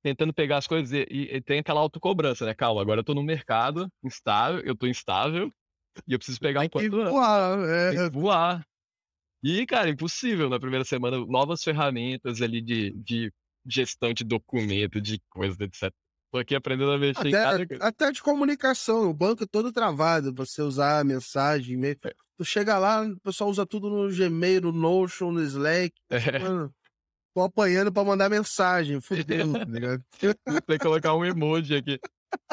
[0.02, 2.54] tentando pegar as coisas e, e- e tem aquela autocobrança, né?
[2.54, 5.52] Calma, agora eu tô no mercado instável, eu tô instável
[6.08, 7.58] e eu preciso pegar Tem que enquanto voar,
[7.88, 8.10] tem que é.
[8.10, 8.64] voar.
[9.44, 13.32] E, cara, impossível na primeira semana, novas ferramentas ali de, de
[13.66, 15.94] gestão de documento, de coisas, etc.
[16.32, 17.84] Tô aqui aprendendo a mexer em cada Até, coisa.
[17.86, 21.98] até de comunicação, o banco é todo travado você usar mensagem, e-mail.
[22.38, 25.92] Tu chega lá, o pessoal usa tudo no Gmail, no Notion, no Slack.
[26.10, 26.74] É, Mano,
[27.34, 30.04] tô apanhando pra mandar mensagem, fudeu, tá ligado?
[30.66, 31.98] tem que colocar um emoji aqui.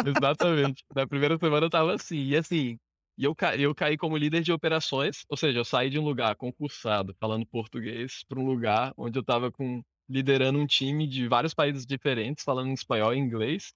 [0.06, 0.84] Exatamente.
[0.96, 2.78] Na primeira semana eu tava assim, e assim,
[3.18, 3.56] e eu, ca...
[3.56, 7.46] eu caí como líder de operações, ou seja, eu saí de um lugar concursado, falando
[7.46, 12.44] português, para um lugar onde eu tava com liderando um time de vários países diferentes,
[12.44, 13.74] falando espanhol e inglês,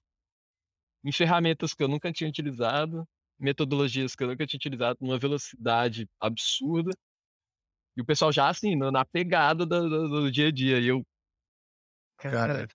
[1.04, 3.06] em ferramentas que eu nunca tinha utilizado,
[3.38, 6.90] metodologias que eu nunca tinha utilizado, numa velocidade absurda.
[7.96, 10.78] E o pessoal já assim, na pegada do, do- do dia a dia.
[10.80, 11.04] E eu,
[12.16, 12.68] Cara,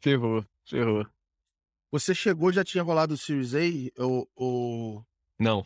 [0.00, 1.06] ferrou, ferrou.
[1.90, 4.02] você chegou, já tinha rolado o Series A?
[4.02, 5.06] Ou, ou
[5.38, 5.64] Não.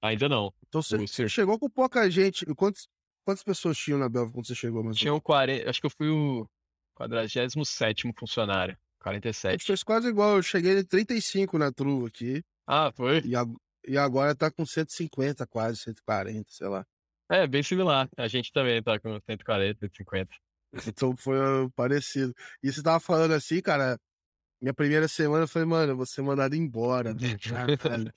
[0.00, 0.52] Ainda não.
[0.66, 2.44] Então você, chegou com pouca gente.
[2.56, 2.88] Quantos,
[3.24, 4.82] quantas pessoas tinham na Belva quando você chegou?
[4.82, 5.70] Mais Tinham 40.
[5.70, 6.48] Acho que eu fui o
[6.94, 8.76] 47 funcionário.
[8.98, 9.64] 47.
[9.64, 10.36] Fez quase igual.
[10.36, 12.42] Eu cheguei em 35 na Truva aqui.
[12.66, 13.20] Ah, foi?
[13.24, 16.84] E, ag- e agora tá com 150, quase, 140, sei lá.
[17.30, 18.08] É, bem similar.
[18.16, 20.34] A gente também tá com 140, 150.
[20.86, 22.32] Então foi uh, parecido.
[22.62, 23.98] E você tava falando assim, cara.
[24.60, 27.14] Minha primeira semana eu falei, mano, eu vou ser mandado embora.
[27.42, 28.12] Caralho.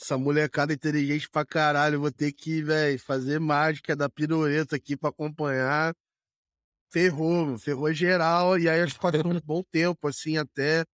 [0.00, 1.96] Essa molecada inteligente pra caralho.
[1.96, 5.94] eu Vou ter que, velho, fazer mágica da piruleta aqui pra acompanhar.
[6.92, 8.58] Ferrou, ferrou geral.
[8.58, 10.84] E aí acho que passou um bom tempo, assim, até.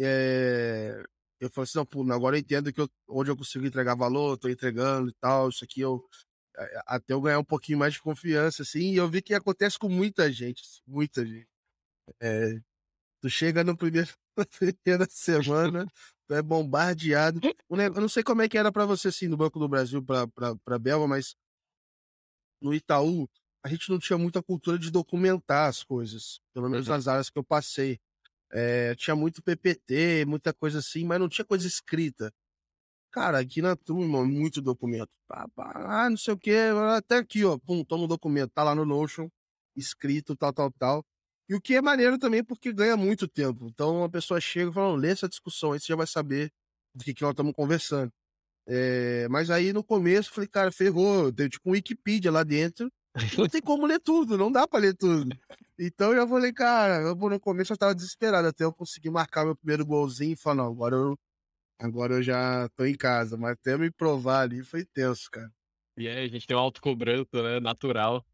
[0.00, 1.02] é,
[1.40, 2.88] Eu falei assim, não, pô, agora eu entendo que eu...
[3.08, 5.48] onde eu consigo entregar valor, tô entregando e tal.
[5.48, 6.04] Isso aqui eu.
[6.86, 8.92] Até eu ganhar um pouquinho mais de confiança, assim.
[8.92, 11.46] E eu vi que acontece com muita gente, muita gente.
[12.20, 12.58] É,
[13.20, 15.86] Tu chega no primeiro, na primeira semana,
[16.28, 17.40] tu é bombardeado.
[17.68, 20.78] Eu não sei como é que era pra você, assim, no Banco do Brasil pra
[20.78, 21.34] Belva, mas
[22.62, 23.28] no Itaú,
[23.64, 26.40] a gente não tinha muita cultura de documentar as coisas.
[26.54, 26.94] Pelo menos Uhum.
[26.94, 27.98] nas áreas que eu passei.
[28.52, 32.32] É, tinha muito PPT, muita coisa assim, mas não tinha coisa escrita.
[33.12, 35.08] Cara, aqui na turma, muito documento.
[35.56, 36.56] Ah, não sei o quê,
[36.96, 39.28] até aqui, ó, pum, toma um documento, tá lá no Notion,
[39.76, 41.06] escrito, tal, tal, tal.
[41.48, 43.66] E o que é maneiro também, porque ganha muito tempo.
[43.68, 46.52] Então a pessoa chega e fala, "Não, lê essa discussão aí, você já vai saber
[46.94, 48.12] do que, que nós estamos conversando.
[48.66, 52.90] É, mas aí no começo eu falei, cara, ferrou, tem tipo um Wikipedia lá dentro,
[53.36, 55.36] não tem como ler tudo, não dá pra ler tudo.
[55.78, 59.56] Então eu falei, cara, eu, no começo eu tava desesperado, até eu conseguir marcar meu
[59.56, 61.18] primeiro golzinho e falar, não, agora eu,
[61.78, 65.50] agora eu já tô em casa, mas até me provar ali foi tenso, cara.
[65.96, 67.58] E aí, a gente tem uma autocobrança, né?
[67.60, 68.24] Natural.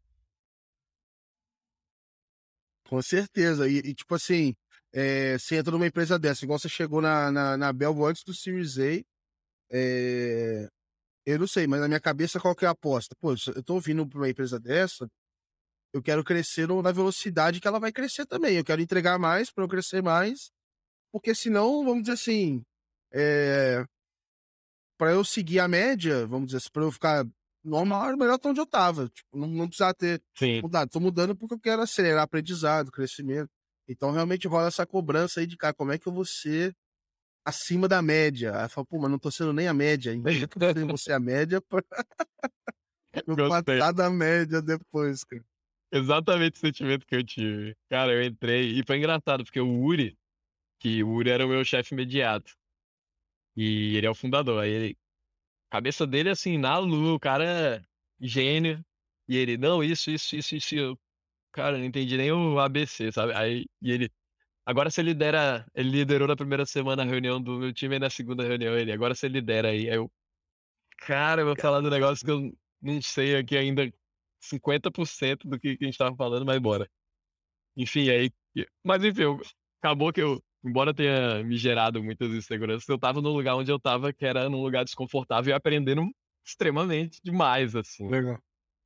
[2.87, 3.67] Com certeza.
[3.67, 4.55] E, e, tipo assim,
[4.93, 8.33] é, você entra numa empresa dessa, igual você chegou na, na, na Belvo antes do
[8.33, 9.03] Series A,
[9.71, 10.69] é,
[11.25, 13.15] eu não sei, mas na minha cabeça qual que é a aposta?
[13.19, 15.07] Pô, eu tô vindo pra uma empresa dessa,
[15.93, 18.57] eu quero crescer na velocidade que ela vai crescer também.
[18.57, 20.51] Eu quero entregar mais para eu crescer mais,
[21.11, 22.61] porque senão, vamos dizer assim,
[23.13, 23.85] é,
[24.97, 27.25] para eu seguir a média, vamos dizer assim, para eu ficar
[27.63, 29.09] normal, era melhor estar onde eu tava.
[29.09, 30.61] Tipo, não, não precisar ter Sim.
[30.61, 30.89] mudado.
[30.89, 33.49] Tô mudando porque eu quero acelerar aprendizado, crescimento.
[33.87, 36.75] Então, realmente rola essa cobrança aí de, cara, como é que eu vou ser
[37.45, 38.57] acima da média?
[38.57, 40.11] Aí eu falo, pô, mas não tô sendo nem a média
[40.49, 41.81] tô sendo você a média pra
[43.27, 45.43] eu passar da média depois, cara.
[45.91, 47.77] Exatamente o sentimento que eu tive.
[47.89, 50.17] Cara, eu entrei e foi engraçado, porque o Uri,
[50.79, 52.53] que o Uri era o meu chefe imediato.
[53.55, 54.61] E ele é o fundador.
[54.61, 54.97] Aí ele.
[55.69, 57.81] A cabeça dele, assim, na lua, o cara é
[58.19, 58.83] gênio.
[59.27, 60.75] E ele, não, isso, isso, isso, isso.
[60.75, 60.99] Eu,
[61.51, 63.33] cara, não entendi nem o ABC, sabe?
[63.33, 64.11] Aí, e ele.
[64.65, 65.65] Agora você lidera.
[65.75, 68.91] Ele liderou na primeira semana a reunião do meu time e na segunda reunião ele.
[68.91, 69.89] Agora você lidera aí.
[69.89, 70.11] Aí eu.
[70.99, 72.51] Cara, eu vou falar do negócio que eu
[72.81, 73.91] não sei aqui ainda
[74.39, 76.89] 50% do que, a gente tava falando, mas bora.
[77.75, 78.31] Enfim, aí.
[78.83, 79.41] Mas enfim, eu-
[79.81, 83.79] acabou que eu, embora tenha me gerado muitas inseguranças, eu tava no lugar onde eu
[83.79, 86.09] tava, que era num lugar desconfortável e aprendendo
[86.43, 88.07] extremamente demais, assim.
[88.07, 88.39] Legal.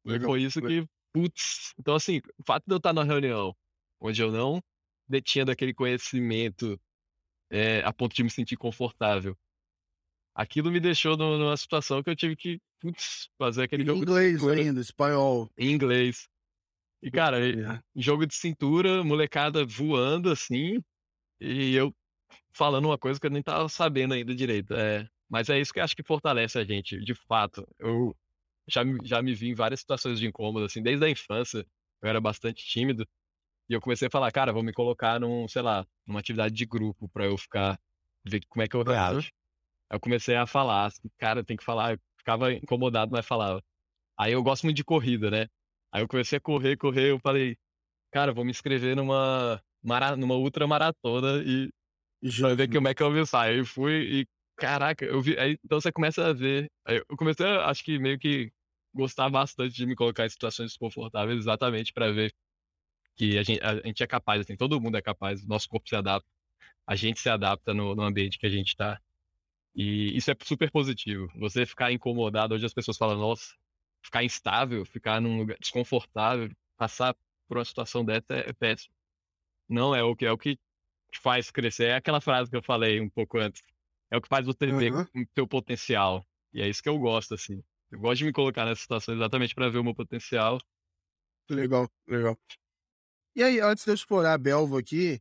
[0.04, 0.30] Legal.
[0.30, 1.74] foi isso que, putz.
[1.78, 3.56] Então, assim, o fato de eu estar na reunião
[4.00, 4.62] onde eu não
[5.10, 6.80] detinha daquele conhecimento
[7.50, 9.36] é, a ponto de me sentir confortável,
[10.36, 14.48] aquilo me deixou nu- numa situação que eu tive que, putz, fazer aquele jogo Inglês
[14.48, 15.50] ainda, espanhol.
[15.58, 16.28] em inglês.
[17.02, 17.82] E, cara, É.
[17.96, 20.80] jogo de cintura, molecada voando assim,
[21.40, 21.96] e eu
[22.54, 24.74] falando uma coisa que eu nem tava sabendo ainda direito.
[24.74, 27.68] É, mas é isso que eu acho que fortalece a gente, de fato.
[27.80, 28.16] Eu
[28.68, 31.66] já, me- já me vi em várias situações de incômodo, assim, desde a infância,
[32.02, 33.08] eu era bastante tímido,
[33.70, 36.66] e eu comecei a falar, cara, vou me colocar num, sei lá, numa atividade de
[36.66, 37.80] grupo pra eu ficar,
[38.26, 39.30] ver como é que eu reajo.
[39.92, 43.62] Eu comecei a falar, assim, cara, tem que falar, eu ficava incomodado, mas falava.
[44.20, 45.48] Aí eu gosto muito de corrida, né?
[45.94, 47.58] Aí eu comecei a correr, correr, eu falei,
[48.12, 51.70] cara, vou me inscrever numa, mara, numa ultramaratona e
[52.40, 53.58] pra ver como é que eu vou sair.
[53.60, 54.28] Aí fui e,
[54.58, 55.38] caraca, eu vi.
[55.40, 56.68] Aí, então você começa a ver.
[56.86, 58.52] Aí eu comecei, a, acho que meio que
[58.94, 62.34] gostar bastante de me colocar em situações desconfortáveis, exatamente pra ver
[63.20, 65.96] que a gente, a gente é capaz, assim, todo mundo é capaz, nosso corpo se
[65.96, 66.30] adapta,
[66.88, 68.98] a gente se adapta no, no ambiente que a gente tá.
[69.76, 71.30] E isso é super positivo.
[71.36, 73.54] Você ficar incomodado, hoje as pessoas falam, nossa,
[74.02, 77.14] ficar instável, ficar num lugar desconfortável, passar
[77.46, 78.94] por uma situação dessa é, é péssimo.
[79.68, 80.56] Não é o que é o que
[81.12, 81.90] te faz crescer.
[81.90, 83.62] É aquela frase que eu falei um pouco antes.
[84.10, 85.08] É o que faz você ver Aham.
[85.14, 86.26] o teu potencial.
[86.54, 87.62] E é isso que eu gosto, assim.
[87.92, 90.58] Eu gosto de me colocar nessa situação exatamente para ver o meu potencial.
[91.50, 92.38] Legal, legal.
[93.36, 95.20] E aí, antes de eu explorar a Belva aqui,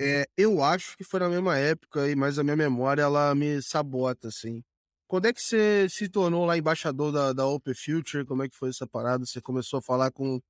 [0.00, 3.62] é, eu acho que foi na mesma época, aí, mas a minha memória ela me
[3.62, 4.62] sabota, assim.
[5.08, 8.24] quando é que você se tornou lá embaixador da, da Open Future?
[8.26, 9.26] Como é que foi essa parada?
[9.26, 10.40] Você começou a falar com,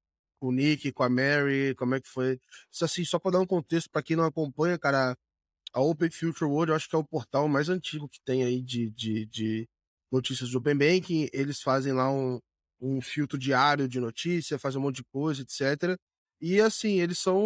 [0.41, 1.75] com o Nick, com a Mary?
[1.77, 2.39] Como é que foi?
[2.73, 5.17] Isso assim, só para dar um contexto para quem não acompanha, cara,
[5.73, 8.63] a Open Future World eu acho que é o portal mais antigo que tem aí
[8.63, 9.69] de, de, de
[10.13, 11.29] notícias de Open Banking.
[11.33, 12.41] Eles fazem lá um,
[12.81, 15.97] um filtro diário de notícia, fazem um monte de coisa, etc.
[16.41, 17.39] E assim, eles são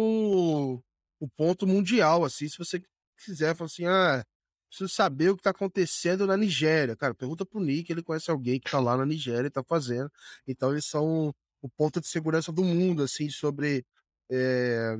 [1.19, 2.81] o, ponto mundial, assim, se você
[3.17, 4.23] quiser, falar assim, ah,
[4.69, 6.95] preciso saber o que está acontecendo na Nigéria.
[6.95, 10.11] Cara, pergunta pro Nick, ele conhece alguém que está lá na Nigéria e tá fazendo.
[10.47, 13.85] Então eles são o ponto de segurança do mundo, assim, sobre
[14.31, 14.95] é,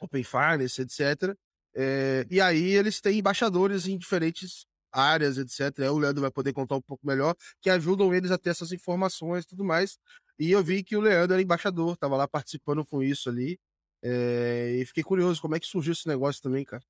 [0.00, 1.36] Open Finance, etc.
[1.74, 5.80] É, e aí eles têm embaixadores em diferentes áreas, etc.
[5.80, 8.72] Aí o Leandro vai poder contar um pouco melhor, que ajudam eles a ter essas
[8.72, 9.98] informações e tudo mais.
[10.42, 13.60] E eu vi que o Leandro era embaixador, estava lá participando com isso ali.
[14.02, 16.82] É, e fiquei curioso, como é que surgiu esse negócio também, cara?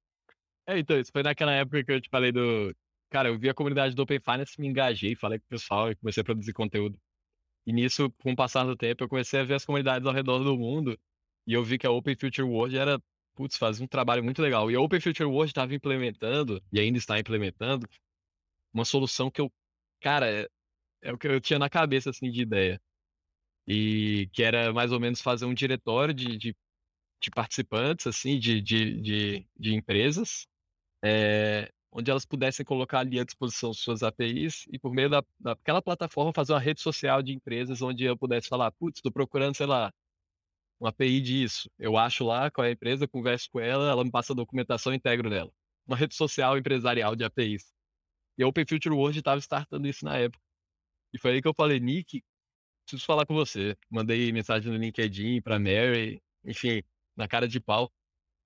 [0.67, 2.75] É, então, isso foi naquela época que eu te falei do.
[3.11, 5.97] Cara, eu vi a comunidade do Open Finance, me engajei, falei com o pessoal e
[5.97, 6.99] comecei a produzir conteúdo.
[7.67, 10.39] E nisso, com o passar do tempo, eu comecei a ver as comunidades ao redor
[10.39, 10.99] do mundo
[11.47, 12.99] e eu vi que a Open Future World era
[13.35, 14.71] putz, fazia um trabalho muito legal.
[14.71, 17.87] E a Open Future World estava implementando, e ainda está implementando,
[18.73, 19.53] uma solução que eu,
[20.01, 20.49] cara, é,
[21.03, 22.81] é, o que eu tinha na cabeça, assim, de ideia.
[23.67, 26.57] E que era mais ou menos fazer um diretório de, de,
[27.21, 30.47] de participantes, assim, de, de, de, de empresas,
[31.05, 35.83] é, onde elas pudessem colocar ali à disposição suas APIs e por meio da, daquela
[35.83, 39.67] plataforma fazer uma rede social de empresas onde eu pudesse falar, putz, estou procurando, sei
[39.67, 39.93] lá,
[40.81, 41.71] uma API disso.
[41.79, 44.93] Eu acho lá qual é a empresa, converso com ela, ela me passa a documentação
[44.93, 45.53] e integro nela.
[45.87, 47.73] Uma rede social empresarial de APIs.
[48.39, 50.43] E a Open Future World estava startando isso na época.
[51.13, 52.23] E foi aí que eu falei, Nick,
[52.85, 53.77] preciso falar com você.
[53.91, 56.83] Mandei mensagem no LinkedIn para Mary, enfim,
[57.17, 57.93] na cara de pau.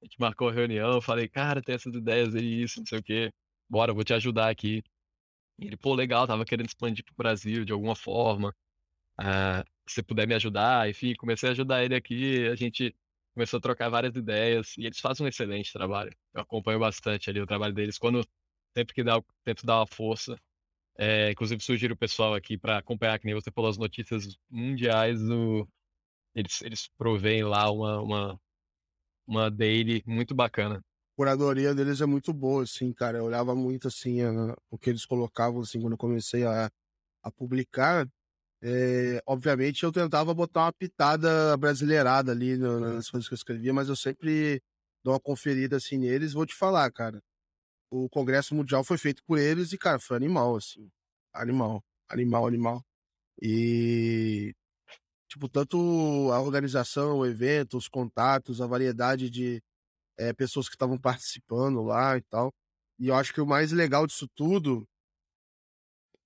[0.02, 3.02] A gente marcou a reunião, falei, cara, tem essas ideias aí, isso, não sei o
[3.02, 3.32] quê.
[3.68, 4.82] Bora, vou te ajudar aqui.
[5.58, 8.54] E ele, pô, legal, tava querendo expandir pro Brasil de alguma forma.
[9.18, 12.94] Ah, se puder me ajudar, enfim, comecei a ajudar ele aqui, a gente
[13.34, 16.12] começou a trocar várias ideias e eles fazem um excelente trabalho.
[16.34, 17.98] Eu acompanho bastante ali o trabalho deles.
[17.98, 18.26] Quando
[18.76, 20.36] sempre que dá, tento dar uma força,
[20.98, 25.20] é, inclusive sugiro o pessoal aqui para acompanhar, que nem você falou, as notícias mundiais
[25.20, 25.68] do.
[26.34, 28.40] Eles, eles provêm lá uma, uma,
[29.26, 30.76] uma daily muito bacana.
[30.76, 33.18] A curadoria deles é muito boa, assim, cara.
[33.18, 36.70] Eu olhava muito, assim, a, o que eles colocavam, assim, quando eu comecei a,
[37.22, 38.06] a publicar.
[38.62, 43.88] É, obviamente eu tentava botar uma pitada brasileirada ali nas coisas que eu escrevia, mas
[43.88, 44.62] eu sempre
[45.04, 46.32] dou uma conferida assim neles.
[46.32, 47.22] Vou te falar, cara.
[47.90, 50.90] O Congresso Mundial foi feito por eles e, cara, foi animal, assim.
[51.32, 52.84] Animal, animal, animal.
[53.40, 54.54] E,
[55.28, 55.76] tipo, tanto
[56.32, 59.62] a organização, o evento, os contatos, a variedade de
[60.18, 62.52] é, pessoas que estavam participando lá e tal.
[62.98, 64.86] E eu acho que o mais legal disso tudo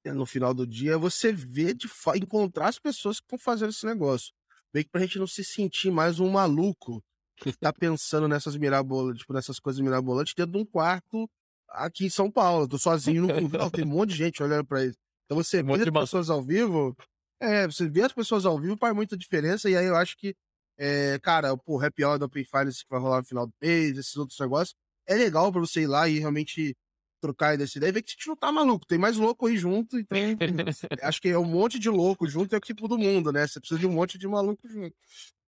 [0.04, 3.70] é, no final do dia, é você ver de encontrar as pessoas que estão fazendo
[3.70, 4.32] esse negócio.
[4.72, 7.02] Meio que pra gente não se sentir mais um maluco
[7.36, 11.28] que tá pensando nessas mirabolantes, tipo, nessas coisas mirabolantes dentro de um quarto
[11.70, 12.68] aqui em São Paulo.
[12.68, 13.28] Tô sozinho no
[13.58, 14.98] não, tem um monte de gente olhando pra isso.
[15.24, 16.96] Então você um vê as pessoas ao vivo,
[17.40, 20.34] é, você vê as pessoas ao vivo faz muita diferença, e aí eu acho que,
[20.76, 23.96] é, cara, o Happy Hour do Open Finance que vai rolar no final do mês,
[23.96, 24.74] esses outros negócios,
[25.06, 26.76] é legal pra você ir lá e realmente
[27.20, 29.98] trocar dessa ideia, ver que a gente não tá maluco, tem mais louco aí junto,
[29.98, 30.18] então
[31.02, 33.46] acho que é um monte de louco junto é o tipo do mundo, né?
[33.46, 34.96] Você precisa de um monte de maluco junto.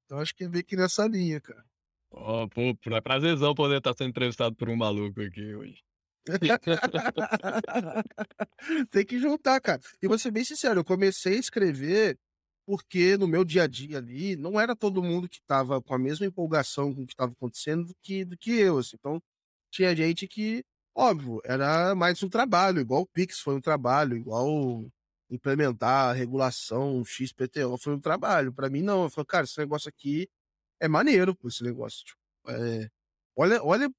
[0.05, 1.63] Então acho que é meio que nessa linha, cara.
[2.12, 5.81] Oh, pô, é prazerzão poder estar sendo entrevistado por um maluco aqui hoje.
[8.91, 9.81] tem que juntar, cara.
[10.01, 12.17] E vou ser bem sincero, eu comecei a escrever
[12.65, 15.99] porque no meu dia a dia ali não era todo mundo que estava com a
[15.99, 18.77] mesma empolgação com o que estava acontecendo do que, do que eu.
[18.77, 18.95] Assim.
[18.99, 19.21] Então
[19.71, 24.86] tinha gente que Óbvio, era mais um trabalho, igual o Pix foi um trabalho, igual
[25.29, 28.53] implementar regulação XPTO foi um trabalho.
[28.53, 29.03] Para mim, não.
[29.03, 30.29] Eu falei, cara, esse negócio aqui
[30.79, 32.05] é maneiro, pô, esse negócio.
[32.05, 32.89] Tipo, é...
[33.36, 33.89] Olha, olha,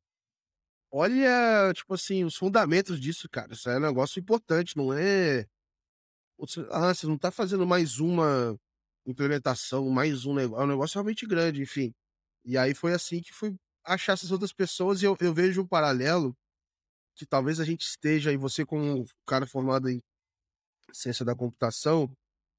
[0.92, 3.54] olha, tipo assim, os fundamentos disso, cara.
[3.54, 5.46] Isso é um negócio importante, não é.
[6.70, 8.58] Ah, você não tá fazendo mais uma
[9.06, 10.62] implementação, mais um negócio.
[10.62, 11.92] É um negócio realmente grande, enfim.
[12.44, 13.54] E aí foi assim que fui
[13.84, 16.36] achar essas outras pessoas e eu, eu vejo um paralelo
[17.16, 20.00] que talvez a gente esteja, e você como um cara formado em
[20.92, 22.10] ciência da computação,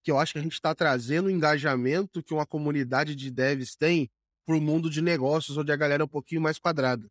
[0.03, 3.75] que eu acho que a gente está trazendo o engajamento que uma comunidade de devs
[3.75, 4.09] tem
[4.45, 7.07] para o mundo de negócios, onde a galera é um pouquinho mais quadrada.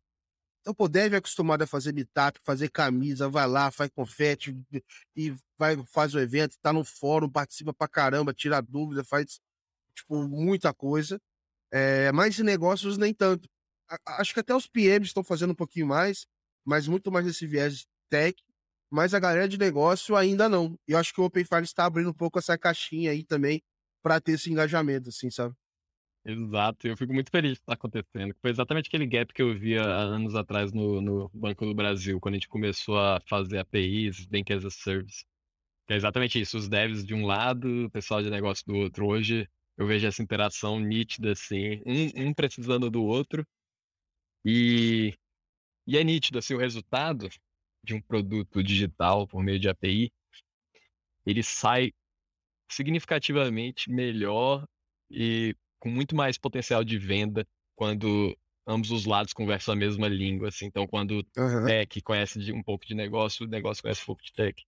[0.63, 4.55] Então, pô, dev é acostumado a fazer meetup, fazer camisa, vai lá, faz confete
[5.13, 9.41] e vai, faz o evento, tá no fórum, participa pra caramba, tira dúvida, faz,
[9.95, 11.19] tipo, muita coisa.
[11.71, 13.49] É, mas de negócios nem tanto.
[14.07, 16.25] Acho que até os PMs estão fazendo um pouquinho mais,
[16.65, 18.41] mas muito mais nesse viés tech,
[18.91, 20.77] mas a galera de negócio ainda não.
[20.87, 23.61] E eu acho que o Open Finance está abrindo um pouco essa caixinha aí também
[24.03, 25.55] para ter esse engajamento, assim, sabe?
[26.25, 28.33] Exato, eu fico muito feliz de estar acontecendo.
[28.41, 32.19] Foi exatamente aquele gap que eu via há anos atrás no, no Banco do Brasil,
[32.19, 35.25] quando a gente começou a fazer APIs, Bank as a Service.
[35.87, 39.05] Que é exatamente isso, os devs de um lado, o pessoal de negócio do outro.
[39.07, 43.45] Hoje eu vejo essa interação nítida, assim, um, um precisando do outro.
[44.45, 45.13] E,
[45.87, 47.29] e é nítido, assim, o resultado
[47.83, 50.11] de um produto digital por meio de API,
[51.25, 51.91] ele sai
[52.69, 54.65] significativamente melhor
[55.11, 58.33] e com muito mais potencial de venda quando
[58.65, 60.65] ambos os lados conversam a mesma língua, assim.
[60.65, 61.65] Então, quando uhum.
[61.65, 64.63] tech conhece de, um pouco de negócio, o negócio conhece um pouco de tech.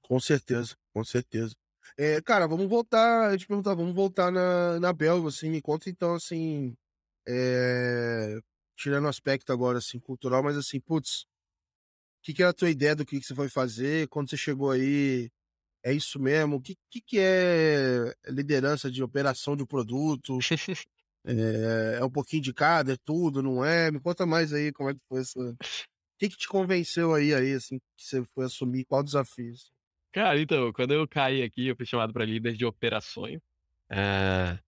[0.00, 1.56] Com certeza, com certeza.
[1.98, 5.90] É, cara, vamos voltar, eu te perguntar, vamos voltar na, na Belga, assim, me conta
[5.90, 6.76] então, assim,
[7.26, 8.38] é,
[8.76, 11.26] tirando o aspecto agora, assim, cultural, mas assim, putz, o
[12.22, 14.70] que, que era a tua ideia do que, que você foi fazer, quando você chegou
[14.70, 15.28] aí,
[15.82, 16.56] é isso mesmo?
[16.56, 20.38] O que, que, que é liderança de operação de produto?
[21.24, 23.90] é, é, um pouquinho de cada, é tudo, não é?
[23.90, 25.40] Me conta mais aí como é que foi essa.
[25.40, 25.56] O
[26.18, 28.84] que, que te convenceu aí, aí, assim, que você foi assumir?
[28.84, 29.52] Qual desafio?
[30.12, 33.40] Cara, então, quando eu caí aqui, eu fui chamado para líder de operações.
[33.90, 34.58] Uh,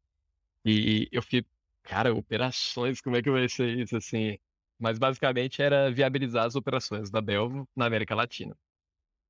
[0.65, 1.45] e eu fiquei,
[1.83, 4.39] cara, operações, como é que vai ser isso, assim?
[4.79, 8.57] Mas basicamente era viabilizar as operações da Belvo na América Latina.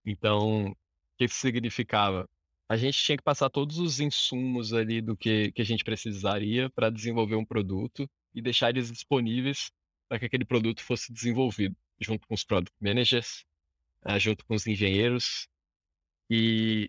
[0.04, 0.74] Então,
[1.16, 2.28] que isso significava?
[2.68, 6.70] A gente tinha que passar todos os insumos ali do que, que a gente precisaria
[6.70, 9.70] para desenvolver um produto e deixar eles disponíveis
[10.08, 13.44] para que aquele produto fosse desenvolvido, junto com os product managers,
[14.06, 15.46] uh, junto com os engenheiros.
[16.30, 16.88] E,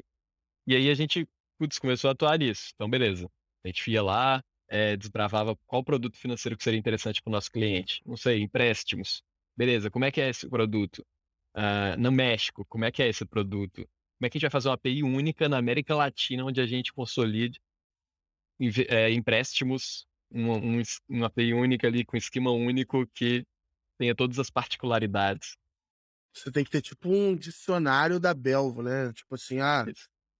[0.68, 2.72] e aí a gente putz, começou a atuar nisso.
[2.76, 3.30] Então, beleza.
[3.64, 7.52] A gente ia lá, é, desbravava qual produto financeiro que seria interessante para o nosso
[7.52, 8.02] cliente.
[8.06, 9.24] Não sei, empréstimos.
[9.58, 11.06] Beleza, como é que é esse produto?
[11.56, 13.88] Uh, no México, como é que é esse produto?
[14.18, 16.66] Como é que a gente vai fazer uma API única na América Latina, onde a
[16.66, 17.60] gente consolide
[18.88, 23.46] é, empréstimos, uma, um, uma API única ali com esquema único que
[23.98, 25.58] tenha todas as particularidades.
[26.34, 29.12] Você tem que ter tipo um dicionário da Belvo, né?
[29.14, 29.86] Tipo assim, ah,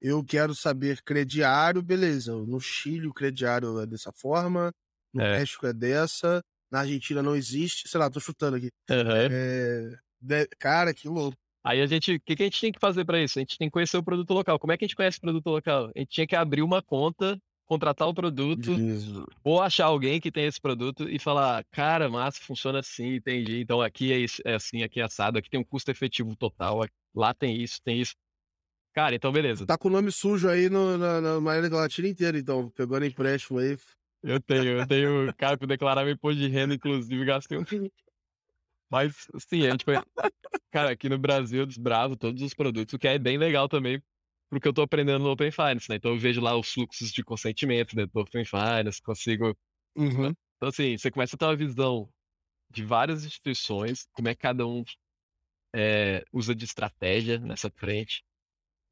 [0.02, 2.34] eu quero saber crediário, beleza.
[2.34, 4.74] No Chile o crediário é dessa forma,
[5.14, 5.40] no é.
[5.40, 8.70] México é dessa, na Argentina não existe, sei lá, tô chutando aqui.
[8.90, 9.30] Uhum.
[9.32, 10.48] É...
[10.60, 11.38] Cara, que louco.
[11.66, 13.40] Aí a gente, o que, que a gente tem que fazer para isso?
[13.40, 14.60] A gente tem que conhecer o produto local.
[14.60, 15.92] Como é que a gente conhece o produto local?
[15.96, 19.26] A gente tinha que abrir uma conta, contratar o produto, isso.
[19.44, 23.62] ou achar alguém que tem esse produto e falar, cara, massa, funciona assim, entendi.
[23.62, 26.86] Então aqui é, isso, é assim, aqui é assado, aqui tem um custo efetivo total,
[27.16, 28.14] lá tem isso, tem isso.
[28.94, 29.66] Cara, então beleza.
[29.66, 33.58] Tá com o nome sujo aí no, na, na América Latina inteira, então, pegando empréstimo
[33.58, 33.76] aí.
[34.22, 37.64] Eu tenho, eu tenho, cara, que declarar meu imposto de renda, inclusive, gastei um
[38.90, 39.96] mas, sim, a gente foi.
[40.72, 44.02] Cara, aqui no Brasil eu desbravo todos os produtos, o que é bem legal também,
[44.50, 45.96] porque eu tô aprendendo no Open Finance, né?
[45.96, 49.58] Então eu vejo lá os fluxos de consentimento dentro do Open Finance, consigo.
[49.96, 50.34] Uhum.
[50.58, 52.10] Então, assim, você começa a ter uma visão
[52.70, 54.84] de várias instituições, como é que cada um
[55.76, 58.24] é, usa de estratégia nessa frente.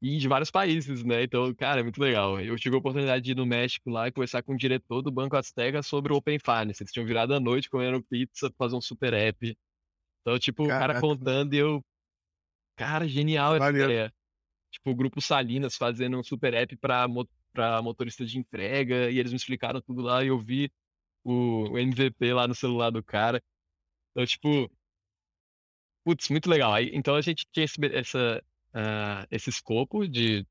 [0.02, 1.22] E de vários países, né?
[1.22, 2.38] Então, cara, é muito legal.
[2.38, 5.10] Eu tive a oportunidade de ir no México lá e conversar com o diretor do
[5.10, 6.82] Banco Azteca sobre o Open Finance.
[6.82, 9.56] Eles tinham virado à noite comendo pizza, fazer um super app
[10.24, 10.76] então, tipo, Caraca.
[10.76, 11.84] o cara contando e eu.
[12.76, 14.12] Cara, genial essa ideia.
[14.72, 17.06] Tipo, o grupo Salinas fazendo um super app pra,
[17.52, 20.72] pra motorista de entrega, e eles me explicaram tudo lá, e eu vi
[21.22, 23.42] o, o MVP lá no celular do cara.
[24.10, 24.70] Então, tipo.
[26.06, 26.80] Putz, muito legal.
[26.80, 28.42] Então a gente tinha esse, essa,
[28.74, 30.46] uh, esse escopo de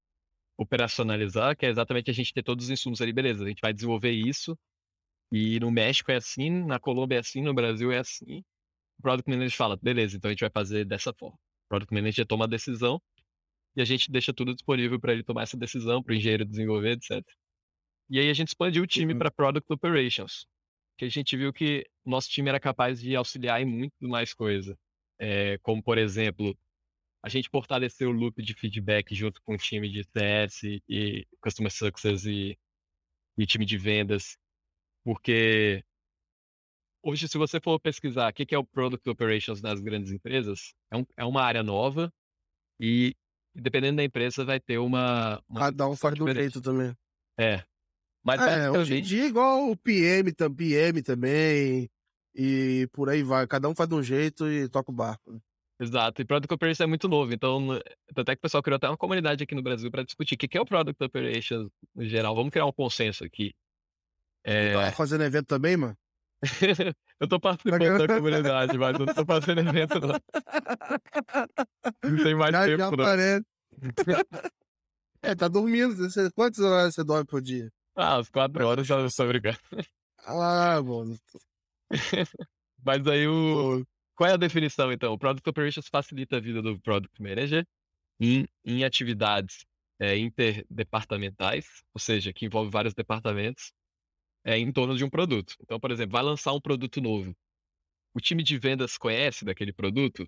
[0.57, 3.73] operacionalizar, que é exatamente a gente ter todos os insumos ali, beleza, a gente vai
[3.73, 4.57] desenvolver isso,
[5.31, 8.43] e no México é assim, na Colômbia é assim, no Brasil é assim,
[9.03, 11.35] Product Manager fala, beleza, então a gente vai fazer dessa forma.
[11.35, 13.01] O Product Manager toma a decisão
[13.75, 16.93] e a gente deixa tudo disponível para ele tomar essa decisão, para o engenheiro desenvolver,
[16.93, 17.21] etc.
[18.09, 19.19] E aí a gente expandiu o time uhum.
[19.19, 20.47] para Product Operations,
[20.97, 24.77] que a gente viu que nosso time era capaz de auxiliar em muito mais coisa.
[25.19, 26.57] É, como, por exemplo,
[27.21, 31.71] a gente fortaleceu o loop de feedback junto com o time de CS e Customer
[31.71, 32.57] Success e,
[33.37, 34.37] e time de vendas,
[35.03, 35.83] porque
[37.03, 40.97] hoje, se você for pesquisar o que é o Product Operations nas grandes empresas, é,
[40.97, 42.11] um, é uma área nova
[42.79, 43.13] e,
[43.53, 45.41] dependendo da empresa, vai ter uma.
[45.47, 46.95] uma Cada um faz do jeito também.
[47.37, 47.63] É.
[48.23, 51.89] Mas é, hoje em dia, igual o PM, PM também,
[52.33, 53.45] e por aí vai.
[53.45, 55.33] Cada um faz de um jeito e toca o barco.
[55.33, 55.39] Né?
[55.79, 57.67] Exato, e Product Operations é muito novo, então
[58.15, 60.57] até que o pessoal criou até uma comunidade aqui no Brasil para discutir o que
[60.57, 62.33] é o Product Operations no geral.
[62.33, 63.53] Vamos criar um consenso aqui.
[64.45, 64.73] É...
[64.73, 65.97] Tá fazendo evento também, mano?
[67.19, 70.19] eu tô participando da comunidade, mas eu não tô fazendo evento, não.
[72.03, 72.93] Não tem mais Já, tempo, já não.
[72.93, 73.45] aparece.
[75.25, 75.95] É, tá dormindo.
[75.95, 77.71] Você- Quantas horas você dorme por dia?
[77.95, 79.57] Ah, às quatro horas eu só brincando.
[80.25, 81.17] Ah, mano.
[82.85, 83.85] Mas aí o.
[84.15, 85.13] Qual é a definição, então?
[85.13, 87.65] O Product Operations facilita a vida do Product Manager
[88.19, 89.65] em, em atividades
[89.97, 93.71] é, interdepartamentais, ou seja, que envolve vários departamentos
[94.43, 95.55] é, em torno de um produto.
[95.61, 97.35] Então, por exemplo, vai lançar um produto novo.
[98.13, 100.27] O time de vendas conhece daquele produto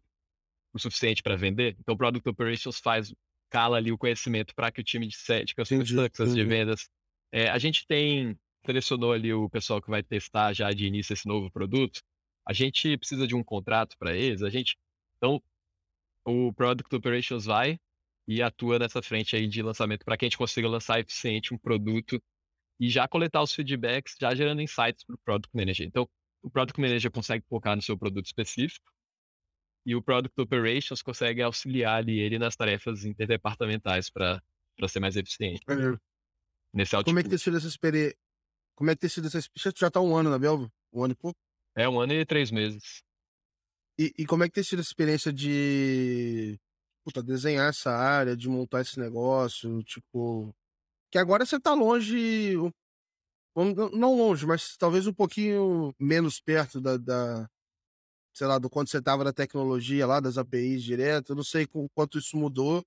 [0.73, 1.75] o suficiente para vender?
[1.79, 3.13] Então, o Product Operations faz,
[3.49, 6.89] cala ali o conhecimento para que o time de, de Customer Success, de vendas.
[7.31, 11.27] É, a gente tem, selecionou ali o pessoal que vai testar já de início esse
[11.27, 12.01] novo produto.
[12.45, 14.41] A gente precisa de um contrato para eles.
[14.43, 14.77] A gente,
[15.17, 15.41] então,
[16.25, 17.79] o Product Operations vai
[18.27, 21.57] e atua nessa frente aí de lançamento para que a gente consiga lançar eficiente um
[21.57, 22.21] produto
[22.79, 25.87] e já coletar os feedbacks, já gerando insights para o Product Manager.
[25.87, 26.09] Então,
[26.41, 28.91] o Product Manager consegue focar no seu produto específico
[29.85, 34.41] e o Product Operations consegue auxiliar ali ele nas tarefas interdepartamentais para
[34.87, 35.99] ser mais eficiente Maneiro.
[36.73, 38.17] nesse Como é que tem sido essa experiência?
[38.75, 39.73] Como é que tem sido essa experiência?
[39.77, 40.69] Já tá um ano na Belva?
[40.91, 41.39] Um ano e pouco?
[41.75, 43.03] É um ano e três meses.
[43.97, 46.59] E, e como é que tem sido essa experiência de
[47.05, 50.53] puta, desenhar essa área, de montar esse negócio, tipo.
[51.15, 52.57] Que agora você tá longe.
[53.93, 56.97] Não longe, mas talvez um pouquinho menos perto da.
[56.97, 57.47] da
[58.35, 61.29] sei lá, do quanto você tava na tecnologia lá, das APIs direto.
[61.29, 62.83] Eu não sei com quanto isso mudou.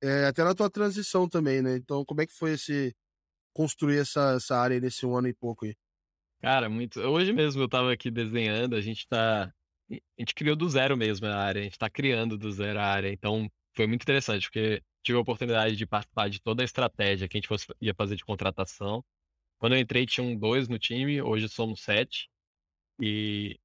[0.00, 1.74] é, até na tua transição também, né?
[1.74, 2.94] Então, como é que foi esse.
[3.52, 5.74] construir essa, essa área nesse um ano e pouco aí?
[6.40, 7.00] Cara, muito.
[7.00, 9.52] Hoje mesmo eu tava aqui desenhando, a gente tá.
[9.90, 12.84] A gente criou do zero mesmo a área, a gente tá criando do zero a
[12.84, 13.12] área.
[13.12, 17.36] Então foi muito interessante, porque tive a oportunidade de participar de toda a estratégia que
[17.36, 19.04] a gente fosse- ia fazer de contratação.
[19.58, 22.30] Quando eu entrei, tinham dois no time, hoje somos sete.
[23.00, 23.58] E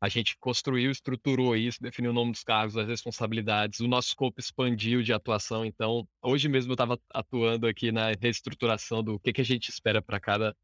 [0.00, 3.80] a gente construiu, estruturou isso, definiu o nome dos cargos, as responsabilidades.
[3.80, 5.64] O nosso scope expandiu de atuação.
[5.64, 10.02] Então, hoje mesmo eu estava atuando aqui na reestruturação do que, que a gente espera
[10.02, 10.56] para cada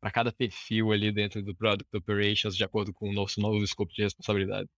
[0.00, 3.92] para cada perfil ali dentro do Product Operations, de acordo com o nosso novo escopo
[3.92, 4.68] de responsabilidade.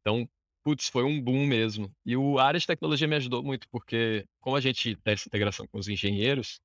[0.00, 0.28] Então,
[0.66, 1.94] putz, foi um boom mesmo.
[2.04, 5.28] E o a área de tecnologia me ajudou muito, porque como a gente tem essa
[5.28, 6.60] integração com os engenheiros,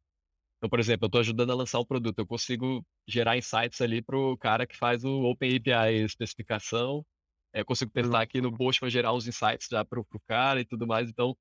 [0.58, 4.02] então, por exemplo, eu estou ajudando a lançar um produto, eu consigo gerar insights ali
[4.02, 7.06] para o cara que faz o Open API especificação,
[7.54, 10.66] é, eu consigo testar aqui no Postman, gerar uns insights já para o cara e
[10.66, 11.10] tudo mais.
[11.10, 11.38] Então,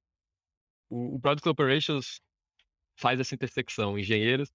[0.91, 2.21] o, o Product Operations
[2.97, 4.51] faz essa intersecção, engenheiros,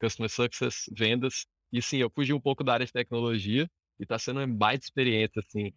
[0.00, 1.46] Customer Success, vendas.
[1.72, 4.84] E sim, eu fugi um pouco da área de tecnologia e está sendo uma baita
[4.84, 5.72] experiência, assim,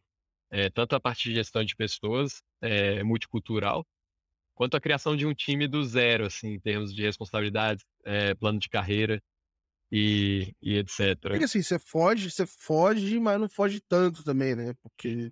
[0.52, 3.86] é, tanto a parte de gestão de pessoas, é, multicultural,
[4.54, 8.60] quanto a criação de um time do zero, assim, em termos de responsabilidades, é, plano
[8.60, 9.22] de carreira
[9.92, 11.18] e, e etc.
[11.22, 14.74] Porque assim, você foge, você foge, mas não foge tanto também, né?
[14.84, 15.32] Porque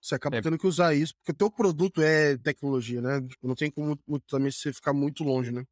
[0.00, 0.40] você acaba É.
[0.42, 3.20] tendo que usar isso, porque o teu produto é tecnologia, né?
[3.20, 5.64] Tipo, não tem como muito- também você ficar muito longe, né?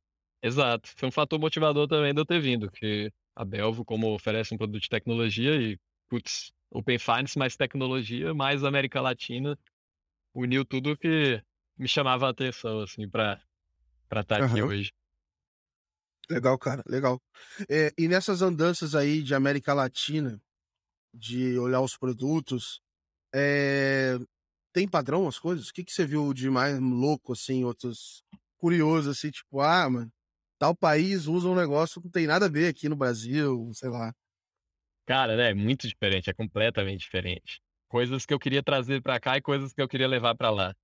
[0.43, 0.91] Exato.
[0.97, 4.59] Foi um fator motivador também de eu ter vindo, que a Belvo, como oferece um
[4.59, 5.78] produto de tecnologia e,
[6.09, 9.58] putz, Open Finance mais tecnologia, mais América Latina,
[10.34, 11.42] uniu tudo que
[11.78, 13.40] me chamava a atenção, assim, para
[14.20, 14.68] estar aqui Aham.
[14.68, 14.92] hoje.
[16.30, 17.20] Legal, cara, legal.
[17.70, 20.40] É, e nessas andanças aí de América Latina,
[21.14, 22.80] de olhar os produtos,
[23.34, 24.18] é,
[24.72, 25.68] tem padrão as coisas?
[25.68, 28.24] O que, que você viu de mais louco, assim, outros
[28.58, 30.12] curiosos, assim, tipo, ah, mano,
[30.58, 33.90] tal país usa um negócio que não tem nada a ver aqui no Brasil, sei
[33.90, 34.14] lá.
[35.09, 37.62] Cara, né, é muito diferente, é completamente diferente.
[37.88, 40.74] Coisas que eu queria trazer para cá e coisas que eu queria levar para lá.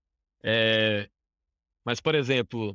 [0.43, 1.11] É,
[1.85, 2.75] Mas, por exemplo,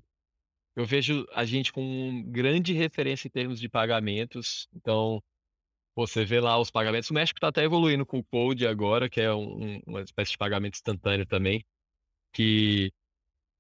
[0.76, 4.68] eu vejo a gente com grande referência em termos de pagamentos.
[4.76, 5.24] Então,
[5.96, 7.10] você vê lá os pagamentos.
[7.10, 10.34] O México está até evoluindo com o Code agora, que é um- um- uma espécie
[10.34, 11.66] de pagamento instantâneo também.
[12.32, 12.92] Que...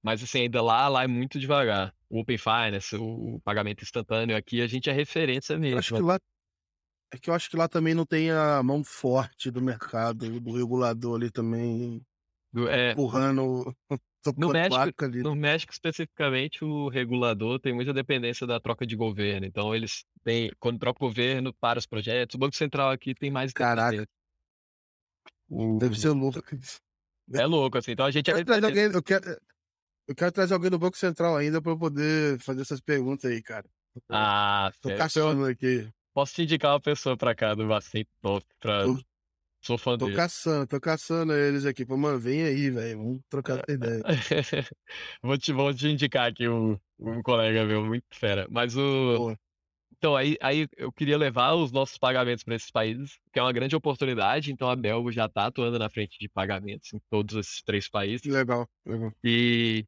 [0.03, 1.91] Mas assim, ainda lá, lá é muito devagar.
[2.07, 5.79] O Open Finance, o, o pagamento instantâneo, aqui a gente é referência mesmo.
[5.79, 6.19] acho que lá.
[7.11, 10.51] É que eu acho que lá também não tem a mão forte do mercado, do
[10.55, 12.01] regulador ali também,
[12.69, 13.75] é, empurrando,
[14.37, 15.23] No México, ali.
[15.23, 19.45] no México especificamente, o regulador tem muita dependência da troca de governo.
[19.45, 22.35] Então, eles têm, quando troca o governo, para os projetos.
[22.35, 24.05] O Banco Central aqui tem mais Caraca.
[25.49, 26.41] O- Deve ser louco.
[27.33, 27.91] É louco, assim.
[27.91, 29.41] Então, a gente Eu é quero, trazer alguém, eu, quero,
[30.07, 33.41] eu quero trazer alguém do Banco Central ainda pra eu poder fazer essas perguntas aí,
[33.41, 33.65] cara.
[34.09, 34.95] Ah, Tô sério.
[34.95, 35.89] Eu caçando aqui.
[36.19, 38.45] Posso te indicar uma pessoa pra cá do Bacen Top.
[38.59, 38.83] Pra...
[38.83, 38.99] Tô-
[39.61, 40.17] Sou fã Tô dele.
[40.17, 41.85] caçando, tô caçando eles aqui.
[41.85, 42.97] Pô, mano, vem aí, velho.
[42.97, 44.01] Vamos trocar essa ideia.
[45.21, 48.47] vou, te, vou te indicar aqui um, um colega meu, muito fera.
[48.49, 49.39] Mas o, Boa.
[49.97, 53.51] Então, aí, aí eu queria levar os nossos pagamentos para esses países, que é uma
[53.51, 54.51] grande oportunidade.
[54.51, 58.25] Então, a Belgo já está atuando na frente de pagamentos em todos esses três países.
[58.25, 59.11] Legal, legal.
[59.21, 59.85] E,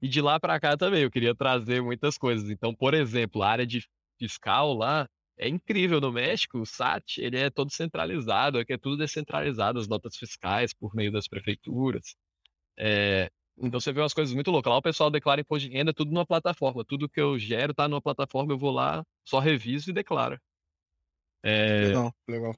[0.00, 2.50] e de lá para cá também, eu queria trazer muitas coisas.
[2.50, 3.84] Então, por exemplo, a área de
[4.16, 5.08] fiscal lá
[5.38, 6.58] é incrível no México.
[6.58, 11.12] O SAT ele é todo centralizado, aqui é tudo descentralizado, as notas fiscais por meio
[11.12, 12.16] das prefeituras.
[12.76, 14.70] É, então você vê umas coisas muito loucas.
[14.70, 16.84] Lá o pessoal declara imposto de renda tudo numa plataforma.
[16.84, 20.40] Tudo que eu gero tá numa plataforma, eu vou lá, só reviso e declaro.
[21.42, 21.86] É...
[21.86, 22.54] Legal, legal.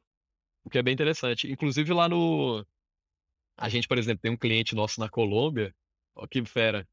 [0.65, 1.51] O que é bem interessante.
[1.51, 2.65] Inclusive lá no.
[3.57, 5.75] A gente, por exemplo, tem um cliente nosso na Colômbia,
[6.15, 6.89] ó que fera,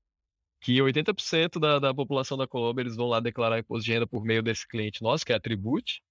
[0.61, 4.23] que 80% da, da população da Colômbia eles vão lá declarar imposto de renda por
[4.23, 6.01] meio desse cliente nosso, que é a Tribute,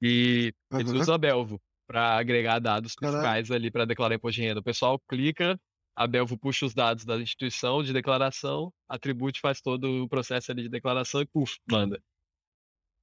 [0.00, 0.80] e uhum.
[0.80, 4.60] eles usam a Belvo para agregar dados fiscais ali para declarar imposto de renda.
[4.60, 5.60] O pessoal clica,
[5.94, 10.50] a Belvo puxa os dados da instituição de declaração, a Tribute faz todo o processo
[10.50, 12.02] ali de declaração e puf, manda.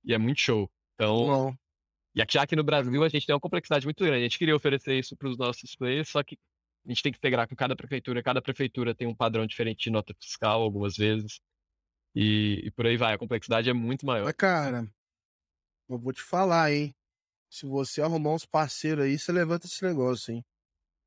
[0.04, 0.70] E é muito show.
[0.96, 1.56] Então, Bom.
[2.16, 4.20] e aqui, aqui no Brasil a gente tem uma complexidade muito grande.
[4.20, 6.38] A gente queria oferecer isso para os nossos players, só que
[6.86, 8.24] a gente tem que integrar com cada prefeitura.
[8.24, 11.40] Cada prefeitura tem um padrão diferente de nota fiscal algumas vezes.
[12.16, 13.14] E, e por aí vai.
[13.14, 14.26] A complexidade é muito maior.
[14.26, 14.88] Mas, cara,
[15.88, 16.94] eu vou te falar, hein?
[17.50, 20.44] Se você arrumar uns parceiros aí, você levanta esse negócio, hein?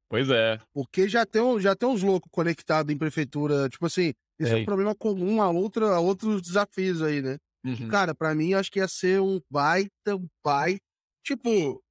[0.08, 0.60] Pois é.
[0.74, 3.68] Porque já tem, já tem uns loucos conectados em prefeitura.
[3.68, 7.38] Tipo assim, esse é, é um problema comum a, outra, a outros desafios aí, né?
[7.64, 7.88] Uhum.
[7.88, 10.78] Cara, para mim, acho que ia ser um baita, pai.
[11.24, 11.82] Tipo,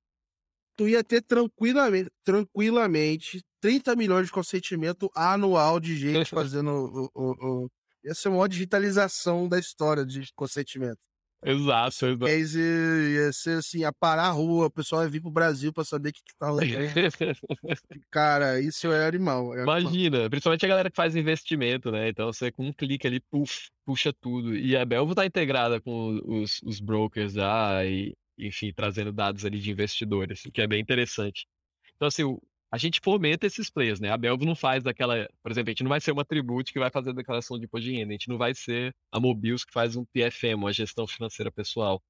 [0.76, 7.64] tu ia ter tranquilamente, tranquilamente 30 milhões de consentimento anual de gente fazendo o, o,
[7.64, 7.72] o,
[8.04, 10.98] Ia ser uma digitalização da história de consentimento.
[11.44, 12.26] Exato, exato.
[12.26, 15.84] Case ia ser assim, a parar a rua, o pessoal ia vir pro Brasil pra
[15.84, 16.68] saber o que, que tá rolando.
[18.12, 19.56] Cara, isso é animal.
[19.56, 20.30] É Imagina, animal.
[20.30, 22.10] principalmente a galera que faz investimento, né?
[22.10, 24.56] Então você com um clique ali, puf, puxa tudo.
[24.56, 29.60] E a Belvo tá integrada com os, os brokers já, e, enfim, trazendo dados ali
[29.60, 31.48] de investidores, o que é bem interessante.
[31.96, 32.24] Então, assim,
[32.72, 34.10] a gente fomenta esses players, né?
[34.10, 35.28] A Belvo não faz aquela.
[35.44, 37.66] Por exemplo, a gente não vai ser uma tribute que vai fazer a declaração de
[37.66, 40.72] imposto de renda, a gente não vai ser a Mobius que faz um PFM, uma
[40.72, 42.02] gestão financeira pessoal.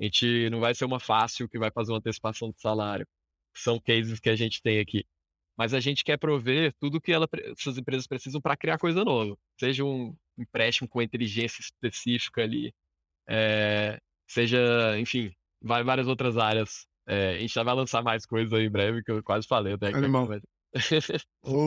[0.00, 3.06] A gente não vai ser uma fácil que vai fazer uma antecipação de salário.
[3.54, 5.04] São cases que a gente tem aqui.
[5.56, 9.36] Mas a gente quer prover tudo que ela, essas empresas precisam para criar coisa nova.
[9.60, 12.74] Seja um empréstimo com inteligência específica ali,
[13.28, 14.58] é, seja,
[14.98, 15.32] enfim,
[15.62, 19.10] várias outras áreas é, a gente já vai lançar mais coisas aí em breve, que
[19.10, 19.90] eu quase falei até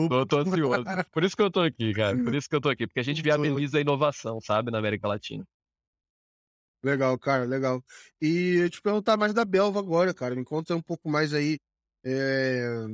[0.08, 0.84] tô, tô ansioso.
[1.12, 2.16] Por isso que eu tô aqui, cara.
[2.16, 2.86] Por isso que eu tô aqui.
[2.86, 5.44] Porque a gente viabiliza a inovação, sabe, na América Latina.
[6.82, 7.82] Legal, cara, legal.
[8.20, 10.34] E eu te perguntar mais da Belva agora, cara.
[10.34, 11.58] Me conta um pouco mais aí.
[12.04, 12.86] É...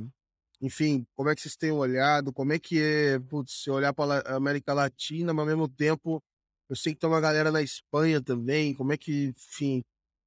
[0.61, 2.31] Enfim, como é que vocês têm olhado?
[2.31, 6.23] Como é que é, putz, se olhar para a América Latina, mas ao mesmo tempo
[6.69, 8.73] eu sei que tem uma galera na Espanha também.
[8.73, 9.83] Como é que, enfim,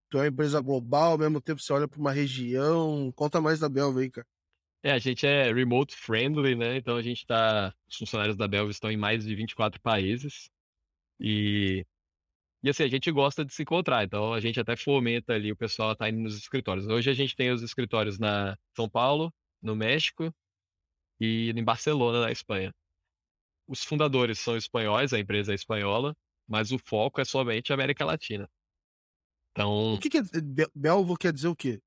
[0.09, 3.13] tu é uma empresa global, ao mesmo tempo você olha para uma região.
[3.13, 4.27] Conta mais da Belva aí, cara.
[4.83, 6.77] É, a gente é remote friendly, né?
[6.77, 7.75] Então a gente tá.
[7.89, 10.51] Os funcionários da Belva estão em mais de 24 países.
[11.21, 11.85] E.
[12.63, 15.57] E assim, a gente gosta de se encontrar, então a gente até fomenta ali o
[15.57, 16.87] pessoal tá indo nos escritórios.
[16.89, 19.33] Hoje a gente tem os escritórios na São Paulo,
[19.63, 20.35] no México
[21.21, 22.73] e em Barcelona, na Espanha.
[23.69, 28.49] Os fundadores são espanhóis, a empresa é espanhola, mas o foco é somente América Latina.
[29.57, 29.95] Então.
[29.95, 30.23] O que, que é.
[30.75, 31.81] Belvo quer dizer o quê?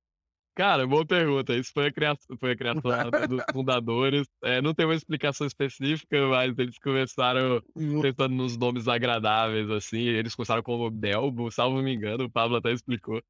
[0.55, 1.55] Cara, boa pergunta.
[1.55, 2.81] Isso foi a criação, foi a criação
[3.29, 4.27] dos fundadores.
[4.43, 7.61] É, não tem uma explicação específica, mas eles começaram
[8.01, 9.99] pensando nos nomes agradáveis, assim.
[9.99, 13.21] Eles começaram como Belvo, salvo me engano, o Pablo até explicou.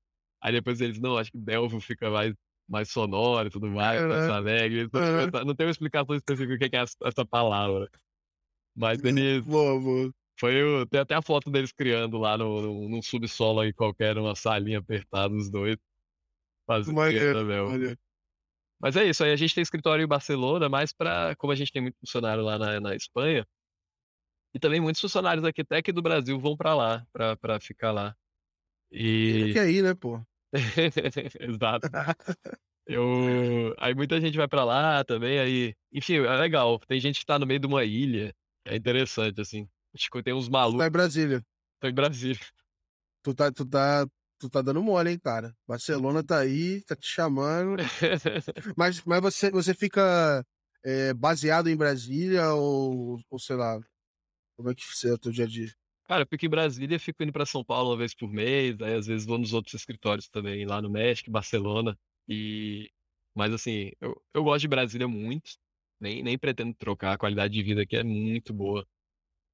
[0.41, 2.33] Aí depois eles, não, acho que Belvo fica mais,
[2.67, 4.89] mais sonoro e tudo mais, mais alegre.
[5.45, 7.89] Não tem uma explicação específica do que é essa palavra.
[8.75, 9.45] Mas eles.
[9.45, 10.11] Boa, boa.
[10.39, 14.15] Foi o, tem até a foto deles criando lá no, no, num subsolo aí qualquer,
[14.15, 15.75] numa salinha apertada, os dois.
[16.65, 17.97] Fazendo maneiro,
[18.79, 21.71] Mas é isso, aí a gente tem escritório em Barcelona, mas para como a gente
[21.71, 23.45] tem muito funcionário lá na, na Espanha,
[24.53, 28.15] e também muitos funcionários aqui até que do Brasil vão para lá, para ficar lá.
[28.89, 29.51] E...
[29.51, 30.21] Que aí, né, pô?
[31.39, 31.87] Exato.
[32.87, 33.75] Eu...
[33.77, 35.75] Aí muita gente vai para lá também, aí...
[35.91, 36.79] Enfim, é legal.
[36.87, 38.33] Tem gente que tá no meio de uma ilha,
[38.65, 39.69] é interessante, assim.
[40.23, 40.79] Tem uns malucos.
[40.79, 41.45] Tá em Brasília.
[41.79, 42.39] Tô em Brasília.
[43.23, 44.07] Tu tá, tu tá,
[44.39, 45.53] tu tá dando mole, hein, cara.
[45.67, 47.77] Barcelona tá aí, tá te chamando.
[48.77, 50.45] mas, mas você, você fica
[50.83, 53.79] é, baseado em Brasília ou, ou sei lá,
[54.57, 55.73] como é que é o teu dia a dia?
[56.05, 58.95] Cara, eu fico em Brasília, fico indo para São Paulo uma vez por mês, aí
[58.95, 61.97] às vezes vou nos outros escritórios também, lá no México, Barcelona.
[62.27, 62.89] E
[63.35, 65.51] mas assim, eu, eu gosto de Brasília muito,
[65.99, 68.85] nem, nem pretendo trocar, a qualidade de vida aqui é muito boa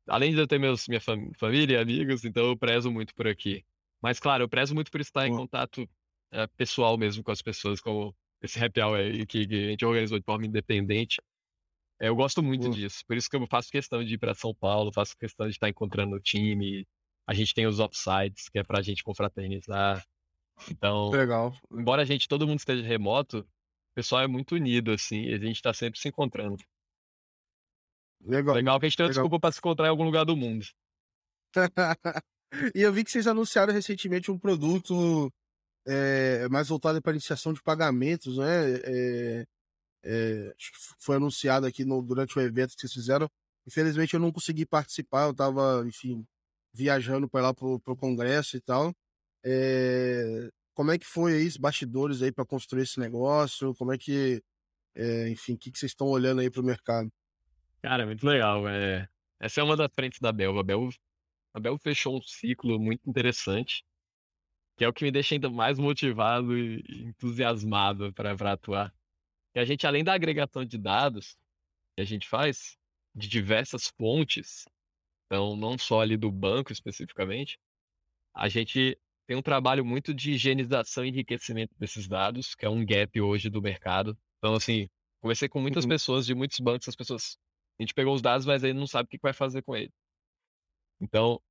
[0.07, 3.27] além de eu ter meus, minha fam família e amigos, então eu prezo muito por
[3.27, 3.63] aqui.
[4.01, 5.87] Mas, claro, eu prezo muito por estar em contato
[6.31, 9.85] é, pessoal mesmo com as pessoas, como esse happy hour aí que, que a gente
[9.85, 11.21] organizou de forma independente.
[11.99, 13.03] É, eu gosto muito disso.
[13.07, 15.69] Por isso que eu faço questão de ir para São Paulo, faço questão de estar
[15.69, 16.85] encontrando o time.
[17.25, 20.05] A gente tem os offsites, que é para a gente confraternizar.
[20.69, 21.53] Então, Legal.
[21.71, 25.37] embora a gente, todo mundo esteja remoto, o pessoal é muito unido, assim, e a
[25.37, 26.63] gente está sempre se encontrando.
[28.25, 28.55] Legal.
[28.55, 29.23] Legal que a gente tem uma Legal.
[29.23, 30.65] desculpa para se encontrar em algum lugar do mundo.
[32.75, 35.31] e eu vi que vocês anunciaram recentemente um produto
[35.85, 38.73] é, mais voltado para iniciação de pagamentos, né?
[38.83, 39.45] É,
[40.03, 40.55] é,
[40.99, 43.29] foi anunciado aqui no, durante o evento que vocês fizeram.
[43.67, 46.25] Infelizmente eu não consegui participar, eu estava, enfim,
[46.73, 48.93] viajando para lá para o congresso e tal.
[50.73, 53.73] Como é que foi aí os bastidores aí para construir esse negócio?
[53.75, 54.43] Como é que,
[55.31, 57.11] enfim, o que, que vocês estão olhando aí para o mercado?
[57.85, 58.67] Cara, é muito legal.
[58.67, 59.07] É...
[59.39, 60.61] Essa é uma das frentes da Belva.
[60.61, 60.91] A Belva,
[61.53, 63.85] a Belva fechou um ciclo muito interessante,
[64.75, 68.91] que é o que me deixa ainda mais motivado e entusiasmado para atuar.
[69.55, 71.37] E a gente, além da agregação de dados
[71.95, 72.77] que a gente faz,
[73.15, 74.65] de diversas fontes,
[75.27, 77.59] então não só ali do banco especificamente,
[78.35, 82.85] a gente tem um trabalho muito de higienização e enriquecimento desses dados, que é um
[82.85, 84.17] gap hoje do mercado.
[84.39, 84.89] Então, assim,
[85.21, 85.89] conversei com muitas Uhum.
[85.89, 87.37] pessoas de muitos bancos, as pessoas.
[87.79, 89.93] A gente pegou os dados, mas aí não sabe o que vai fazer com eles.
[90.99, 91.41] Então,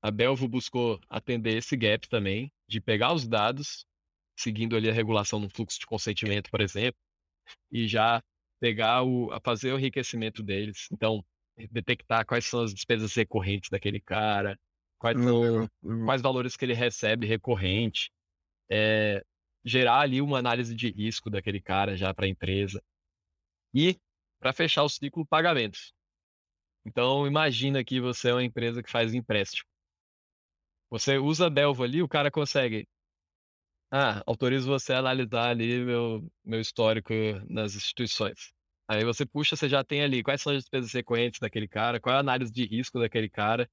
[0.00, 3.84] a Belvo buscou atender esse gap também, de pegar os dados,
[4.36, 6.98] seguindo ali a regulação no fluxo de consentimento, por exemplo,
[7.70, 8.22] e já
[8.60, 10.86] pegar o, a fazer o enriquecimento deles.
[10.92, 11.24] Então,
[11.70, 14.58] detectar quais são as despesas recorrentes daquele cara,
[14.98, 15.68] quais são
[16.06, 18.10] quais valores que ele recebe recorrente,
[18.70, 19.24] é,
[19.64, 22.82] gerar ali uma análise de risco daquele cara já para a empresa.
[23.74, 23.98] E,
[24.42, 25.94] para fechar o ciclo, pagamentos.
[26.84, 29.68] Então, imagina que você é uma empresa que faz empréstimo.
[30.90, 32.88] Você usa a Belvo ali, o cara consegue.
[33.90, 37.12] Ah, autorizo você a analisar ali meu, meu histórico
[37.48, 38.52] nas instituições.
[38.88, 42.14] Aí você puxa, você já tem ali quais são as despesas recorrentes daquele cara, qual
[42.14, 43.70] é a análise de risco daquele cara,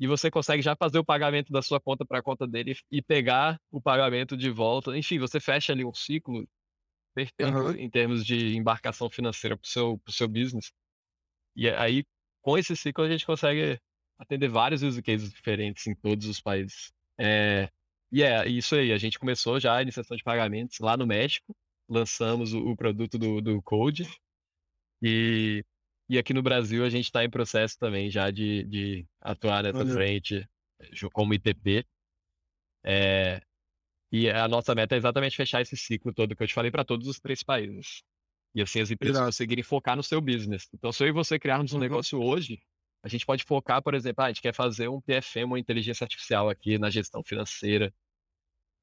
[0.00, 3.00] e você consegue já fazer o pagamento da sua conta para a conta dele e
[3.00, 4.96] pegar o pagamento de volta.
[4.98, 6.46] Enfim, você fecha ali um ciclo
[7.14, 7.76] perfeito Aham.
[7.76, 10.72] em termos de embarcação financeira para o seu, pro seu business.
[11.54, 12.04] E aí,
[12.40, 13.78] com esse ciclo, a gente consegue
[14.18, 16.92] atender vários use cases diferentes em todos os países.
[17.18, 17.68] É,
[18.10, 21.54] e é isso aí, a gente começou já a iniciação de pagamentos lá no México,
[21.88, 24.08] lançamos o, o produto do, do Code,
[25.02, 25.64] e,
[26.08, 29.78] e aqui no Brasil a gente está em processo também já de, de atuar nessa
[29.78, 29.92] Olha.
[29.92, 30.48] frente
[30.92, 31.84] ju- como ITP.
[32.84, 33.40] É,
[34.12, 36.84] e a nossa meta é exatamente fechar esse ciclo todo que eu te falei para
[36.84, 38.02] todos os três países.
[38.54, 39.22] E assim as empresas Irado.
[39.22, 40.68] conseguirem focar no seu business.
[40.74, 41.80] Então, se eu e você criarmos um Uhum.
[41.80, 42.60] negócio hoje,
[43.04, 46.04] a gente pode focar, por exemplo, ah, a gente quer fazer um PFM, uma inteligência
[46.04, 47.92] artificial aqui na gestão financeira.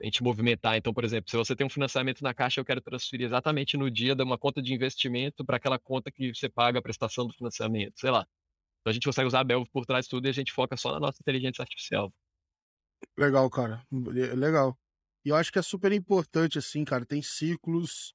[0.01, 2.81] A gente movimentar, então, por exemplo, se você tem um financiamento na caixa, eu quero
[2.81, 6.79] transferir exatamente no dia de uma conta de investimento para aquela conta que você paga
[6.79, 8.25] a prestação do financiamento, sei lá.
[8.81, 10.77] Então a gente consegue usar a Belvo por trás de tudo e a gente foca
[10.77, 12.13] só na nossa inteligência artificial.
[13.17, 13.85] Legal, cara.
[13.91, 14.75] Le- Legal.
[15.25, 17.05] E eu acho que é super importante, assim, cara.
[17.05, 18.13] Tem ciclos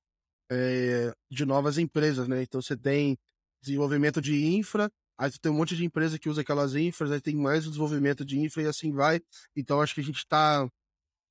[0.51, 2.43] é, de novas empresas, né?
[2.43, 3.17] Então você tem
[3.63, 7.21] desenvolvimento de infra, aí você tem um monte de empresa que usa aquelas infras, aí
[7.21, 9.21] tem mais desenvolvimento de infra e assim vai.
[9.57, 10.69] Então acho que a gente tá.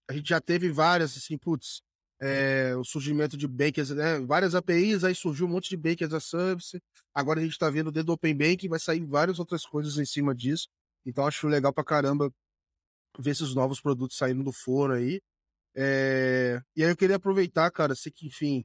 [0.10, 1.82] A gente já teve várias, assim, putz,
[2.22, 4.20] é, o surgimento de Bank, as- né?
[4.22, 6.80] Várias APIs, aí surgiu um monte de Bank as a Service.
[7.14, 10.06] Agora a gente tá vendo dentro do Open Bank, vai sair várias outras coisas em
[10.06, 10.68] cima disso.
[11.06, 12.32] Então acho legal pra caramba
[13.20, 15.22] ver esses novos produtos saindo do forno aí.
[15.76, 18.64] É, E aí eu queria aproveitar, cara, sei que, enfim,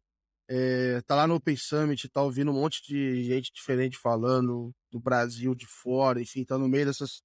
[0.49, 4.99] é, tá lá no Open Summit, tá ouvindo um monte de gente diferente falando do
[4.99, 7.23] Brasil, de fora, enfim, tá no meio dessas,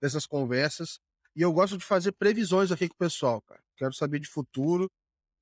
[0.00, 0.98] dessas conversas.
[1.36, 3.60] E eu gosto de fazer previsões aqui com o pessoal, cara.
[3.76, 4.90] Quero saber de futuro.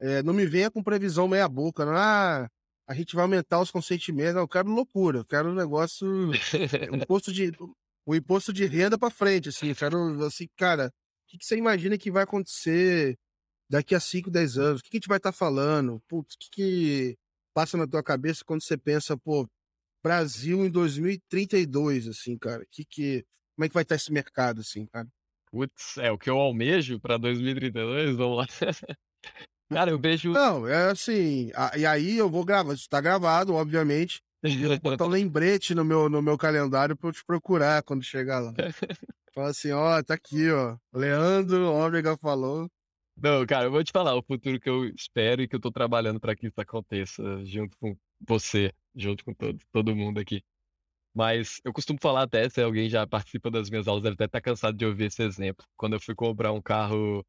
[0.00, 1.94] É, não me venha com previsão meia boca, não.
[1.94, 2.48] Ah,
[2.86, 4.34] a gente vai aumentar os consentimentos.
[4.34, 6.32] Não, eu quero loucura, eu quero um negócio o
[6.96, 7.52] imposto de
[8.04, 10.92] o imposto de renda para frente, assim, quero assim, cara, o
[11.28, 13.16] que, que você imagina que vai acontecer
[13.72, 14.80] daqui a 5, 10 anos?
[14.80, 16.00] O que, que a gente vai estar falando?
[16.06, 17.18] Putz, o que, que
[17.54, 19.48] passa na tua cabeça quando você pensa, pô,
[20.04, 22.64] Brasil em 2032, assim, cara?
[22.70, 23.24] Que que
[23.56, 25.08] como é que vai estar esse mercado assim, cara?
[25.50, 28.46] Putz, é o que eu almejo para 2032, vamos lá.
[29.70, 30.32] Cara, eu vejo.
[30.32, 34.20] Não, é assim, a- e aí eu vou gravar, isso tá gravado, obviamente.
[34.42, 38.02] Eu vou botar um lembrete no meu, no meu calendário pra eu te procurar quando
[38.04, 38.52] chegar lá.
[39.34, 40.76] Fala assim, ó, tá aqui, ó.
[40.92, 42.68] Leandro Ômega falou.
[43.16, 45.70] Não, cara, eu vou te falar o futuro que eu espero e que eu tô
[45.70, 47.96] trabalhando para que isso aconteça junto com
[48.26, 50.42] você, junto com todo, todo mundo aqui.
[51.14, 54.40] Mas eu costumo falar até, se alguém já participa das minhas aulas, deve até estar
[54.42, 55.66] cansado de ouvir esse exemplo.
[55.76, 57.26] Quando eu fui comprar um carro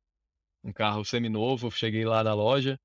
[0.64, 2.80] um carro seminovo, cheguei lá na loja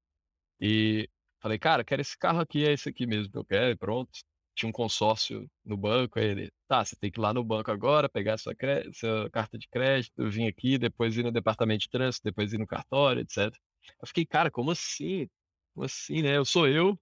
[0.60, 1.08] e
[1.40, 4.10] falei, cara, quero esse carro aqui, é esse aqui mesmo que eu quero, e pronto.
[4.58, 7.70] Tinha um consórcio no banco, aí ele, tá, você tem que ir lá no banco
[7.70, 8.54] agora, pegar sua,
[8.92, 12.66] sua carta de crédito, vir aqui, depois ir no departamento de trânsito, depois ir no
[12.66, 13.56] cartório, etc.
[14.00, 15.28] Eu fiquei, cara, como assim?
[15.74, 16.36] Como assim, né?
[16.36, 16.98] Eu sou eu,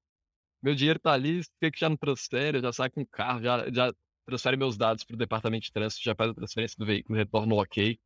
[0.63, 2.59] meu dinheiro tá ali, por que já não transfere?
[2.59, 3.93] Eu já saio com o carro, já, já
[4.27, 7.99] transfere meus dados pro departamento de trânsito, já faz a transferência do veículo, retorno ok.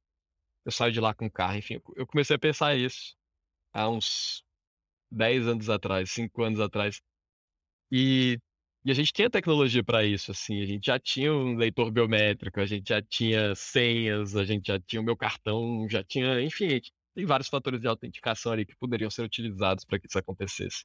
[0.64, 1.80] Eu saio de lá com o carro, enfim.
[1.96, 3.16] Eu comecei a pensar isso
[3.72, 4.44] há uns
[5.10, 7.02] 10 anos atrás, 5 anos atrás.
[7.92, 8.38] E,
[8.84, 10.62] e a gente tinha tecnologia para isso, assim.
[10.62, 14.80] A gente já tinha um leitor biométrico, a gente já tinha senhas, a gente já
[14.80, 16.80] tinha o meu cartão, já tinha, enfim,
[17.14, 20.84] tem vários fatores de autenticação ali que poderiam ser utilizados para que isso acontecesse.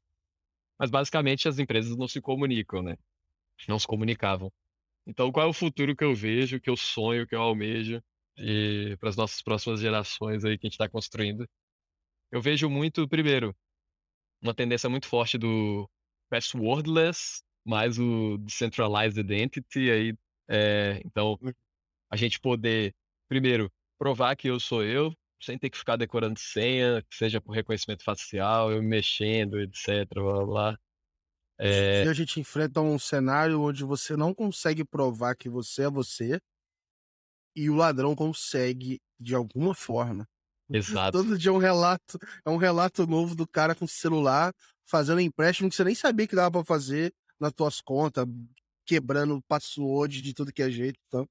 [0.77, 2.97] Mas basicamente as empresas não se comunicam, né?
[3.67, 4.51] Não se comunicavam.
[5.07, 8.03] Então, qual é o futuro que eu vejo, que eu sonho, que eu almejo
[8.99, 11.47] para as nossas próximas gerações aí que a gente está construindo?
[12.31, 13.55] Eu vejo muito, primeiro,
[14.41, 15.89] uma tendência muito forte do
[16.29, 20.13] passwordless, mais o decentralized identity aí.
[20.47, 21.37] É, então,
[22.11, 22.93] a gente poder,
[23.27, 25.11] primeiro, provar que eu sou eu,
[25.41, 30.79] sem ter que ficar decorando senha, seja por reconhecimento facial, eu mexendo, etc, blá blá.
[31.57, 32.03] É...
[32.03, 36.39] E a gente enfrenta um cenário onde você não consegue provar que você é você
[37.55, 40.27] e o ladrão consegue de alguma forma.
[40.69, 41.17] Exato.
[41.17, 44.53] Todo dia é um relato, é um relato novo do cara com celular
[44.87, 48.25] fazendo empréstimo que você nem sabia que dava para fazer nas tuas contas,
[48.85, 51.27] quebrando password de tudo que é jeito, então.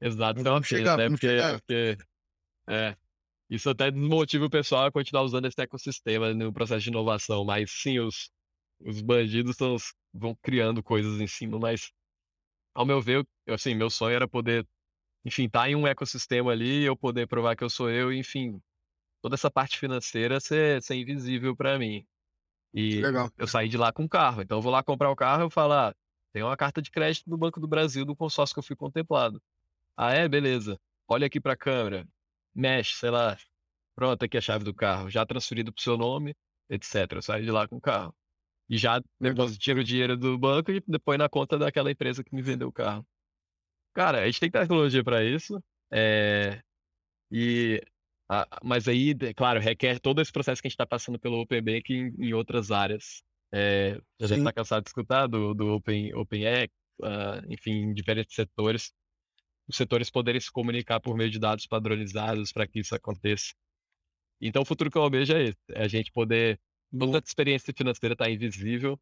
[0.00, 1.08] Exato, então, é chegar, né?
[1.08, 1.98] porque, porque
[2.68, 2.96] é,
[3.48, 7.70] isso até desmotiva o pessoal a continuar usando esse ecossistema no processo de inovação, mas
[7.70, 8.30] sim, os,
[8.80, 9.76] os bandidos tão,
[10.12, 11.92] vão criando coisas em cima, mas
[12.74, 14.66] ao meu ver, assim, meu sonho era poder
[15.24, 18.60] enfim, tá em um ecossistema ali, eu poder provar que eu sou eu, enfim,
[19.20, 22.04] toda essa parte financeira ser, ser invisível para mim.
[22.74, 23.30] E Legal.
[23.36, 24.42] eu saí de lá com o carro.
[24.42, 25.94] Então eu vou lá comprar o carro, eu falo, ah,
[26.32, 29.42] tem uma carta de crédito do Banco do Brasil do consórcio que eu fui contemplado.
[29.96, 30.28] Ah, é?
[30.28, 30.80] Beleza.
[31.06, 32.08] Olha aqui para a câmera.
[32.54, 33.36] Mexe, sei lá.
[33.94, 35.10] Pronto, aqui a chave do carro.
[35.10, 36.34] Já transferido pro seu nome,
[36.70, 37.12] etc.
[37.12, 38.14] Eu saio de lá com o carro.
[38.68, 39.02] E já
[39.58, 42.72] tiro o dinheiro do banco e depois na conta daquela empresa que me vendeu o
[42.72, 43.06] carro.
[43.92, 45.62] Cara, a gente tem tecnologia para isso.
[45.90, 46.62] É...
[47.30, 47.82] E
[48.32, 48.46] a...
[48.62, 51.92] mas aí, claro, requer todo esse processo que a gente está passando pelo Open Bank
[51.92, 53.22] em, em outras áreas.
[53.52, 54.00] É...
[54.20, 58.92] A gente está cansado de escutar do, do Open, OpenX, uh, enfim, em diferentes setores.
[59.68, 63.52] Os setores poderem se comunicar por meio de dados padronizados para que isso aconteça.
[64.40, 66.58] Então, o futuro que eu almejo é esse: é a gente poder.
[66.98, 69.00] Toda a experiência financeira está invisível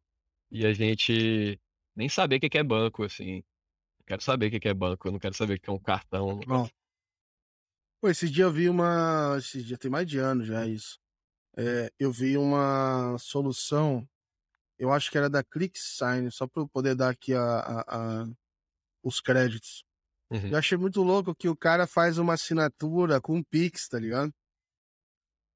[0.49, 1.59] e a gente
[1.95, 3.43] nem saber o que é banco, assim.
[4.05, 6.39] Quero saber o que é banco, eu não quero saber o que é um cartão.
[6.45, 6.69] Bom.
[8.01, 9.35] Pô, esse dia eu vi uma.
[9.37, 10.99] Esse dia tem mais de ano já isso.
[11.55, 14.07] É, eu vi uma solução,
[14.79, 17.81] eu acho que era da ClickSign, só para eu poder dar aqui a, a,
[18.23, 18.27] a
[19.03, 19.83] os créditos.
[20.31, 20.47] Uhum.
[20.47, 24.33] Eu achei muito louco que o cara faz uma assinatura com um Pix, tá ligado?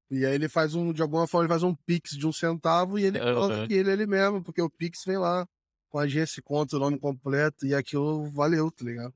[0.08, 2.96] E aí ele faz um, de alguma forma, ele faz um Pix de um centavo
[2.96, 3.34] e ele uhum.
[3.34, 5.48] coloca que ele é ele mesmo, porque o Pix vem lá
[5.88, 9.14] com a agência, conta o nome completo e aquilo valeu, tá ligado?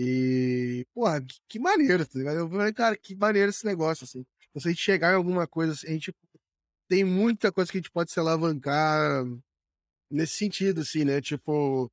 [0.00, 2.38] E, porra, que, que maneiro, tá ligado?
[2.38, 4.24] Eu falei, cara, que maneiro esse negócio, assim.
[4.48, 6.14] Então, se a gente chegar em alguma coisa, assim, a gente
[6.88, 9.24] tem muita coisa que a gente pode se alavancar
[10.08, 11.20] nesse sentido, assim, né?
[11.20, 11.90] Tipo,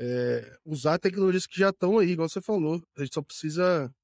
[0.00, 2.82] é, usar tecnologias que já estão aí, igual você falou.
[2.96, 3.94] A gente só precisa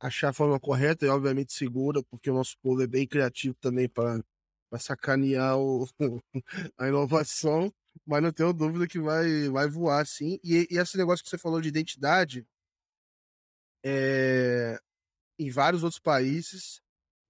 [0.00, 3.88] achar a forma correta e, obviamente, segura, porque o nosso povo é bem criativo também
[3.88, 4.22] para
[4.78, 5.88] sacanear o,
[6.78, 7.72] a inovação
[8.06, 10.38] mas não tenho dúvida que vai, vai voar, sim.
[10.42, 12.46] E, e esse negócio que você falou de identidade,
[13.84, 14.78] é,
[15.38, 16.80] em vários outros países,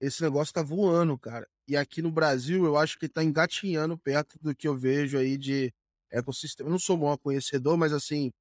[0.01, 1.47] esse negócio tá voando, cara.
[1.67, 5.37] E aqui no Brasil, eu acho que tá engatinhando perto do que eu vejo aí
[5.37, 5.71] de
[6.11, 6.67] ecossistema.
[6.69, 8.31] Eu não sou bom conhecedor, mas assim,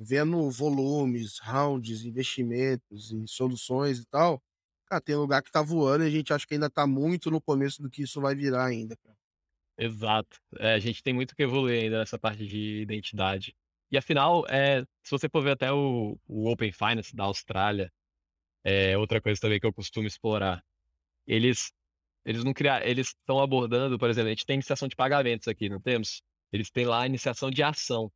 [0.00, 4.40] vendo volumes, rounds, investimentos e soluções e tal,
[4.86, 7.40] cara, tem lugar que tá voando e a gente acha que ainda tá muito no
[7.40, 8.96] começo do que isso vai virar ainda.
[9.76, 10.40] Exato.
[10.58, 13.54] É, a gente tem muito que evoluir ainda nessa parte de identidade.
[13.90, 17.92] E afinal, é, se você for ver até o, o Open Finance da Austrália,
[18.64, 20.62] é outra coisa também que eu costumo explorar.
[21.26, 21.72] Eles
[22.24, 25.68] eles não criar, eles estão abordando, por exemplo, a gente tem iniciação de pagamentos aqui,
[25.68, 26.22] não temos?
[26.52, 28.12] Eles têm lá a iniciação de ação.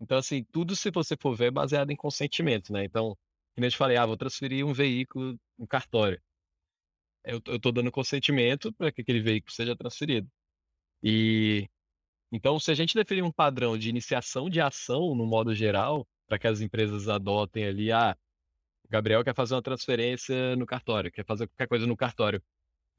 [0.00, 2.84] Então, assim, tudo se você for ver é baseado em consentimento, né?
[2.84, 3.16] Então,
[3.54, 6.20] como eu te falei, ah, vou transferir um veículo, um cartório.
[7.24, 10.28] Eu, eu tô dando consentimento para que aquele veículo seja transferido.
[11.02, 11.68] E
[12.30, 16.38] então, se a gente definir um padrão de iniciação de ação no modo geral, para
[16.38, 18.16] que as empresas adotem ali, ah,
[18.84, 22.42] o Gabriel quer fazer uma transferência no cartório, quer fazer qualquer coisa no cartório.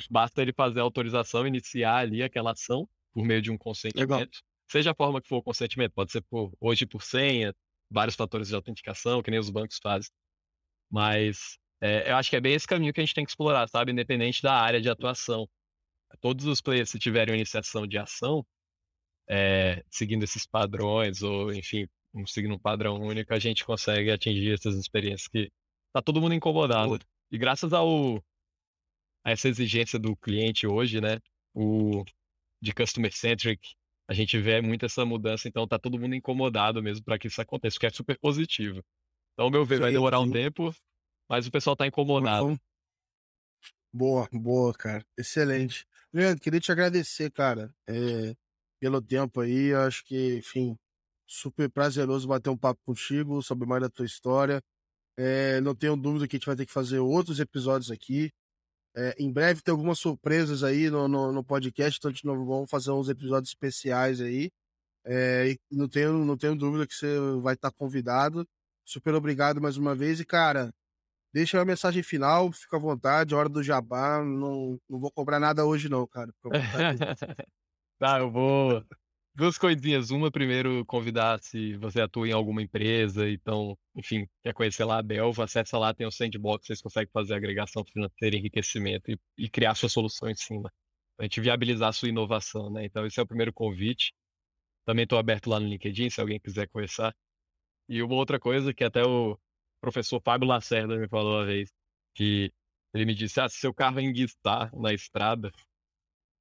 [0.10, 4.10] basta ele fazer a autorização, iniciar ali aquela ação por meio de um consentimento.
[4.10, 4.28] Legal.
[4.72, 7.54] Seja a forma que for o consentimento, pode ser por, hoje por senha,
[7.90, 10.12] vários fatores de autenticação, que nem os bancos fazem.
[10.92, 13.68] Mas é, eu acho que é bem esse caminho que a gente tem que explorar,
[13.68, 13.92] sabe?
[13.92, 15.48] Independente da área de atuação.
[16.20, 18.46] Todos os players, se tiverem iniciação de ação,
[19.30, 21.88] é, seguindo esses padrões, ou enfim,
[22.26, 25.52] seguindo um padrão único, a gente consegue atingir essas experiências que
[25.94, 27.00] tá todo mundo incomodado.
[27.32, 28.24] E graças ao,
[29.24, 31.20] a essa exigência do cliente hoje, né?
[31.54, 32.04] O
[32.62, 33.76] de customer centric,
[34.08, 37.42] a gente vê muito essa mudança, então tá todo mundo incomodado mesmo para que isso
[37.42, 38.84] aconteça, o que é super positivo.
[39.34, 40.76] Então, meu ver, vai demorar um tempo,
[41.30, 42.60] mas o pessoal tá incomodado.
[43.94, 45.06] Boa, boa, cara.
[45.18, 45.88] Excelente.
[46.12, 48.36] Leandro, queria te agradecer, cara, é,
[48.80, 49.74] pelo tempo aí.
[49.74, 50.78] Acho que, enfim,
[51.28, 54.62] super prazeroso bater um papo contigo sobre mais da tua história.
[55.18, 58.32] É, não tenho dúvida que a gente vai ter que fazer outros episódios aqui.
[58.96, 62.46] É, em breve tem algumas surpresas aí no, no, no podcast, então a gente não
[62.46, 64.50] vamos fazer uns episódios especiais aí.
[65.06, 68.48] É, não, tenho, não tenho dúvida que você vai estar convidado.
[68.86, 70.20] Super obrigado mais uma vez.
[70.20, 70.74] E, cara,
[71.34, 74.24] deixa a mensagem final, fica à vontade, hora do jabá.
[74.24, 76.34] Não, não vou cobrar nada hoje, não, cara.
[78.00, 78.84] tá, eu vou
[79.36, 80.12] duas coisinhas.
[80.12, 85.04] Uma, primeiro, convidar se você atua em alguma empresa, então, enfim, quer conhecer lá a
[85.04, 89.76] Belva, acessa lá, tem o Sandbox, vocês conseguem fazer agregação financeira, enriquecimento e, e criar
[89.76, 90.72] sua solução em cima.
[91.20, 92.86] A gente viabilizar a sua inovação, né?
[92.86, 94.14] Então, esse é o primeiro convite.
[94.86, 97.16] Também estou aberto lá no LinkedIn, se alguém quiser conversar.
[97.90, 99.38] E uma outra coisa que até o
[99.82, 101.72] professor Fábio Lacerda me falou uma vez,
[102.16, 102.52] que
[102.94, 105.52] ele me disse, ah, se seu carro enguistar na estrada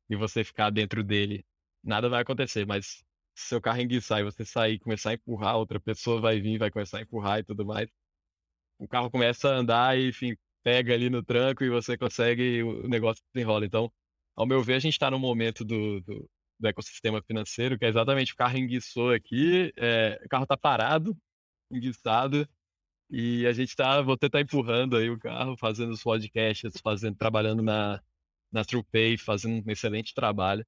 [0.08, 1.44] e você ficar dentro dele
[1.82, 3.04] nada vai acontecer, mas
[3.34, 6.58] se seu carro enguiçar e você sair e começar a empurrar, outra pessoa vai vir,
[6.58, 7.88] vai começar a empurrar e tudo mais.
[8.78, 12.88] O carro começa a andar e, enfim, pega ali no tranco e você consegue, o
[12.88, 13.64] negócio desenrola.
[13.66, 13.92] Então,
[14.36, 16.30] ao meu ver, a gente está no momento do, do,
[16.60, 21.16] do, ecossistema financeiro, que é exatamente o carro enguiçou aqui, é, o carro está parado,
[21.70, 22.48] enguiçado,
[23.10, 27.62] e a gente está, você está empurrando aí o carro, fazendo os podcasts, fazendo, trabalhando
[27.62, 28.02] na,
[28.52, 30.66] na TruePay, fazendo um excelente trabalho.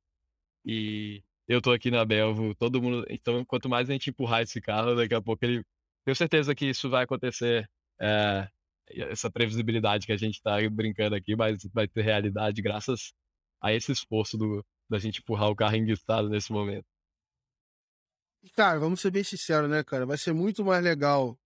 [0.64, 3.04] E eu tô aqui na Belvo, todo mundo.
[3.08, 5.64] Então, quanto mais a gente empurrar esse carro, daqui a pouco ele.
[6.04, 7.68] Tenho certeza que isso vai acontecer.
[8.00, 8.48] É,
[8.88, 13.12] essa previsibilidade que a gente tá brincando aqui, mas vai ter realidade graças
[13.60, 16.86] a esse esforço do, da gente empurrar o carro enguiçado nesse momento.
[18.56, 20.06] Cara, vamos ser bem sinceros, né, cara?
[20.06, 21.38] Vai ser muito mais legal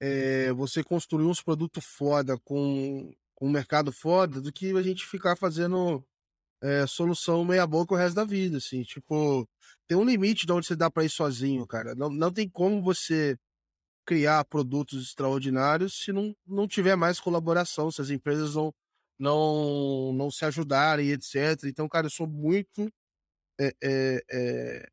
[0.00, 5.06] é, você construir uns produtos foda com, com um mercado foda do que a gente
[5.06, 6.04] ficar fazendo
[6.60, 9.48] é, solução meia boca o resto da vida, assim, tipo,
[9.86, 11.94] tem um limite de onde você dá para ir sozinho, cara.
[11.94, 13.38] Não, não tem como você
[14.04, 18.74] criar produtos extraordinários se não, não tiver mais colaboração, se as empresas não,
[19.16, 21.64] não, não se ajudarem, etc.
[21.66, 22.92] Então, cara, eu sou muito
[23.60, 24.88] é, é,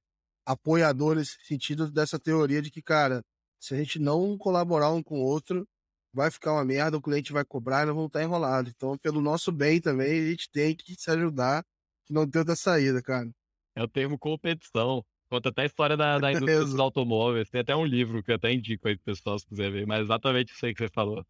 [0.46, 3.24] apoiador nesse sentido dessa teoria de que, cara,
[3.60, 5.68] se a gente não colaborar um com o outro,
[6.16, 8.72] vai ficar uma merda, o cliente vai cobrar e nós vamos estar enrolados.
[8.74, 11.64] Então, pelo nosso bem também, a gente tem que se ajudar,
[12.06, 13.30] que não tem outra saída, cara.
[13.76, 15.06] É o termo competição.
[15.30, 17.50] Conta até a história da, da indústria dos automóveis.
[17.50, 20.04] Tem até um livro que eu até indico aí pro pessoal se quiser ver, mas
[20.04, 21.26] exatamente isso aí que você falou.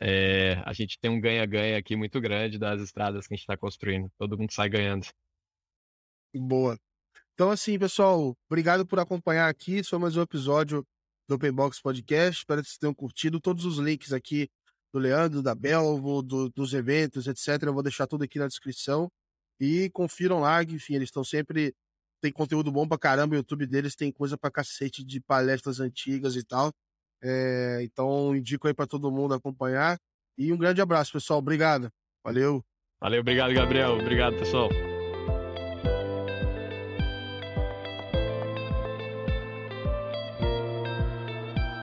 [0.00, 3.56] É, a gente tem um ganha-ganha aqui muito grande das estradas que a gente está
[3.56, 4.10] construindo.
[4.16, 5.06] Todo mundo sai ganhando.
[6.34, 6.78] Boa.
[7.34, 9.74] Então, assim, pessoal, obrigado por acompanhar aqui.
[9.76, 10.86] Esse foi mais um episódio
[11.28, 12.40] do Open Box Podcast.
[12.40, 13.40] Espero que vocês tenham curtido.
[13.40, 14.48] Todos os links aqui
[14.92, 17.62] do Leandro, da Belvo, do, dos eventos, etc.
[17.62, 19.10] Eu vou deixar tudo aqui na descrição.
[19.60, 21.74] E confiram lá, enfim, eles estão sempre.
[22.20, 23.34] Tem conteúdo bom pra caramba.
[23.34, 26.72] O YouTube deles tem coisa pra cacete de palestras antigas e tal.
[27.22, 29.98] É, então, indico aí para todo mundo acompanhar.
[30.36, 31.38] E um grande abraço, pessoal.
[31.38, 31.90] Obrigado.
[32.24, 32.64] Valeu.
[33.00, 33.98] Valeu, obrigado, Gabriel.
[33.98, 34.68] Obrigado, pessoal.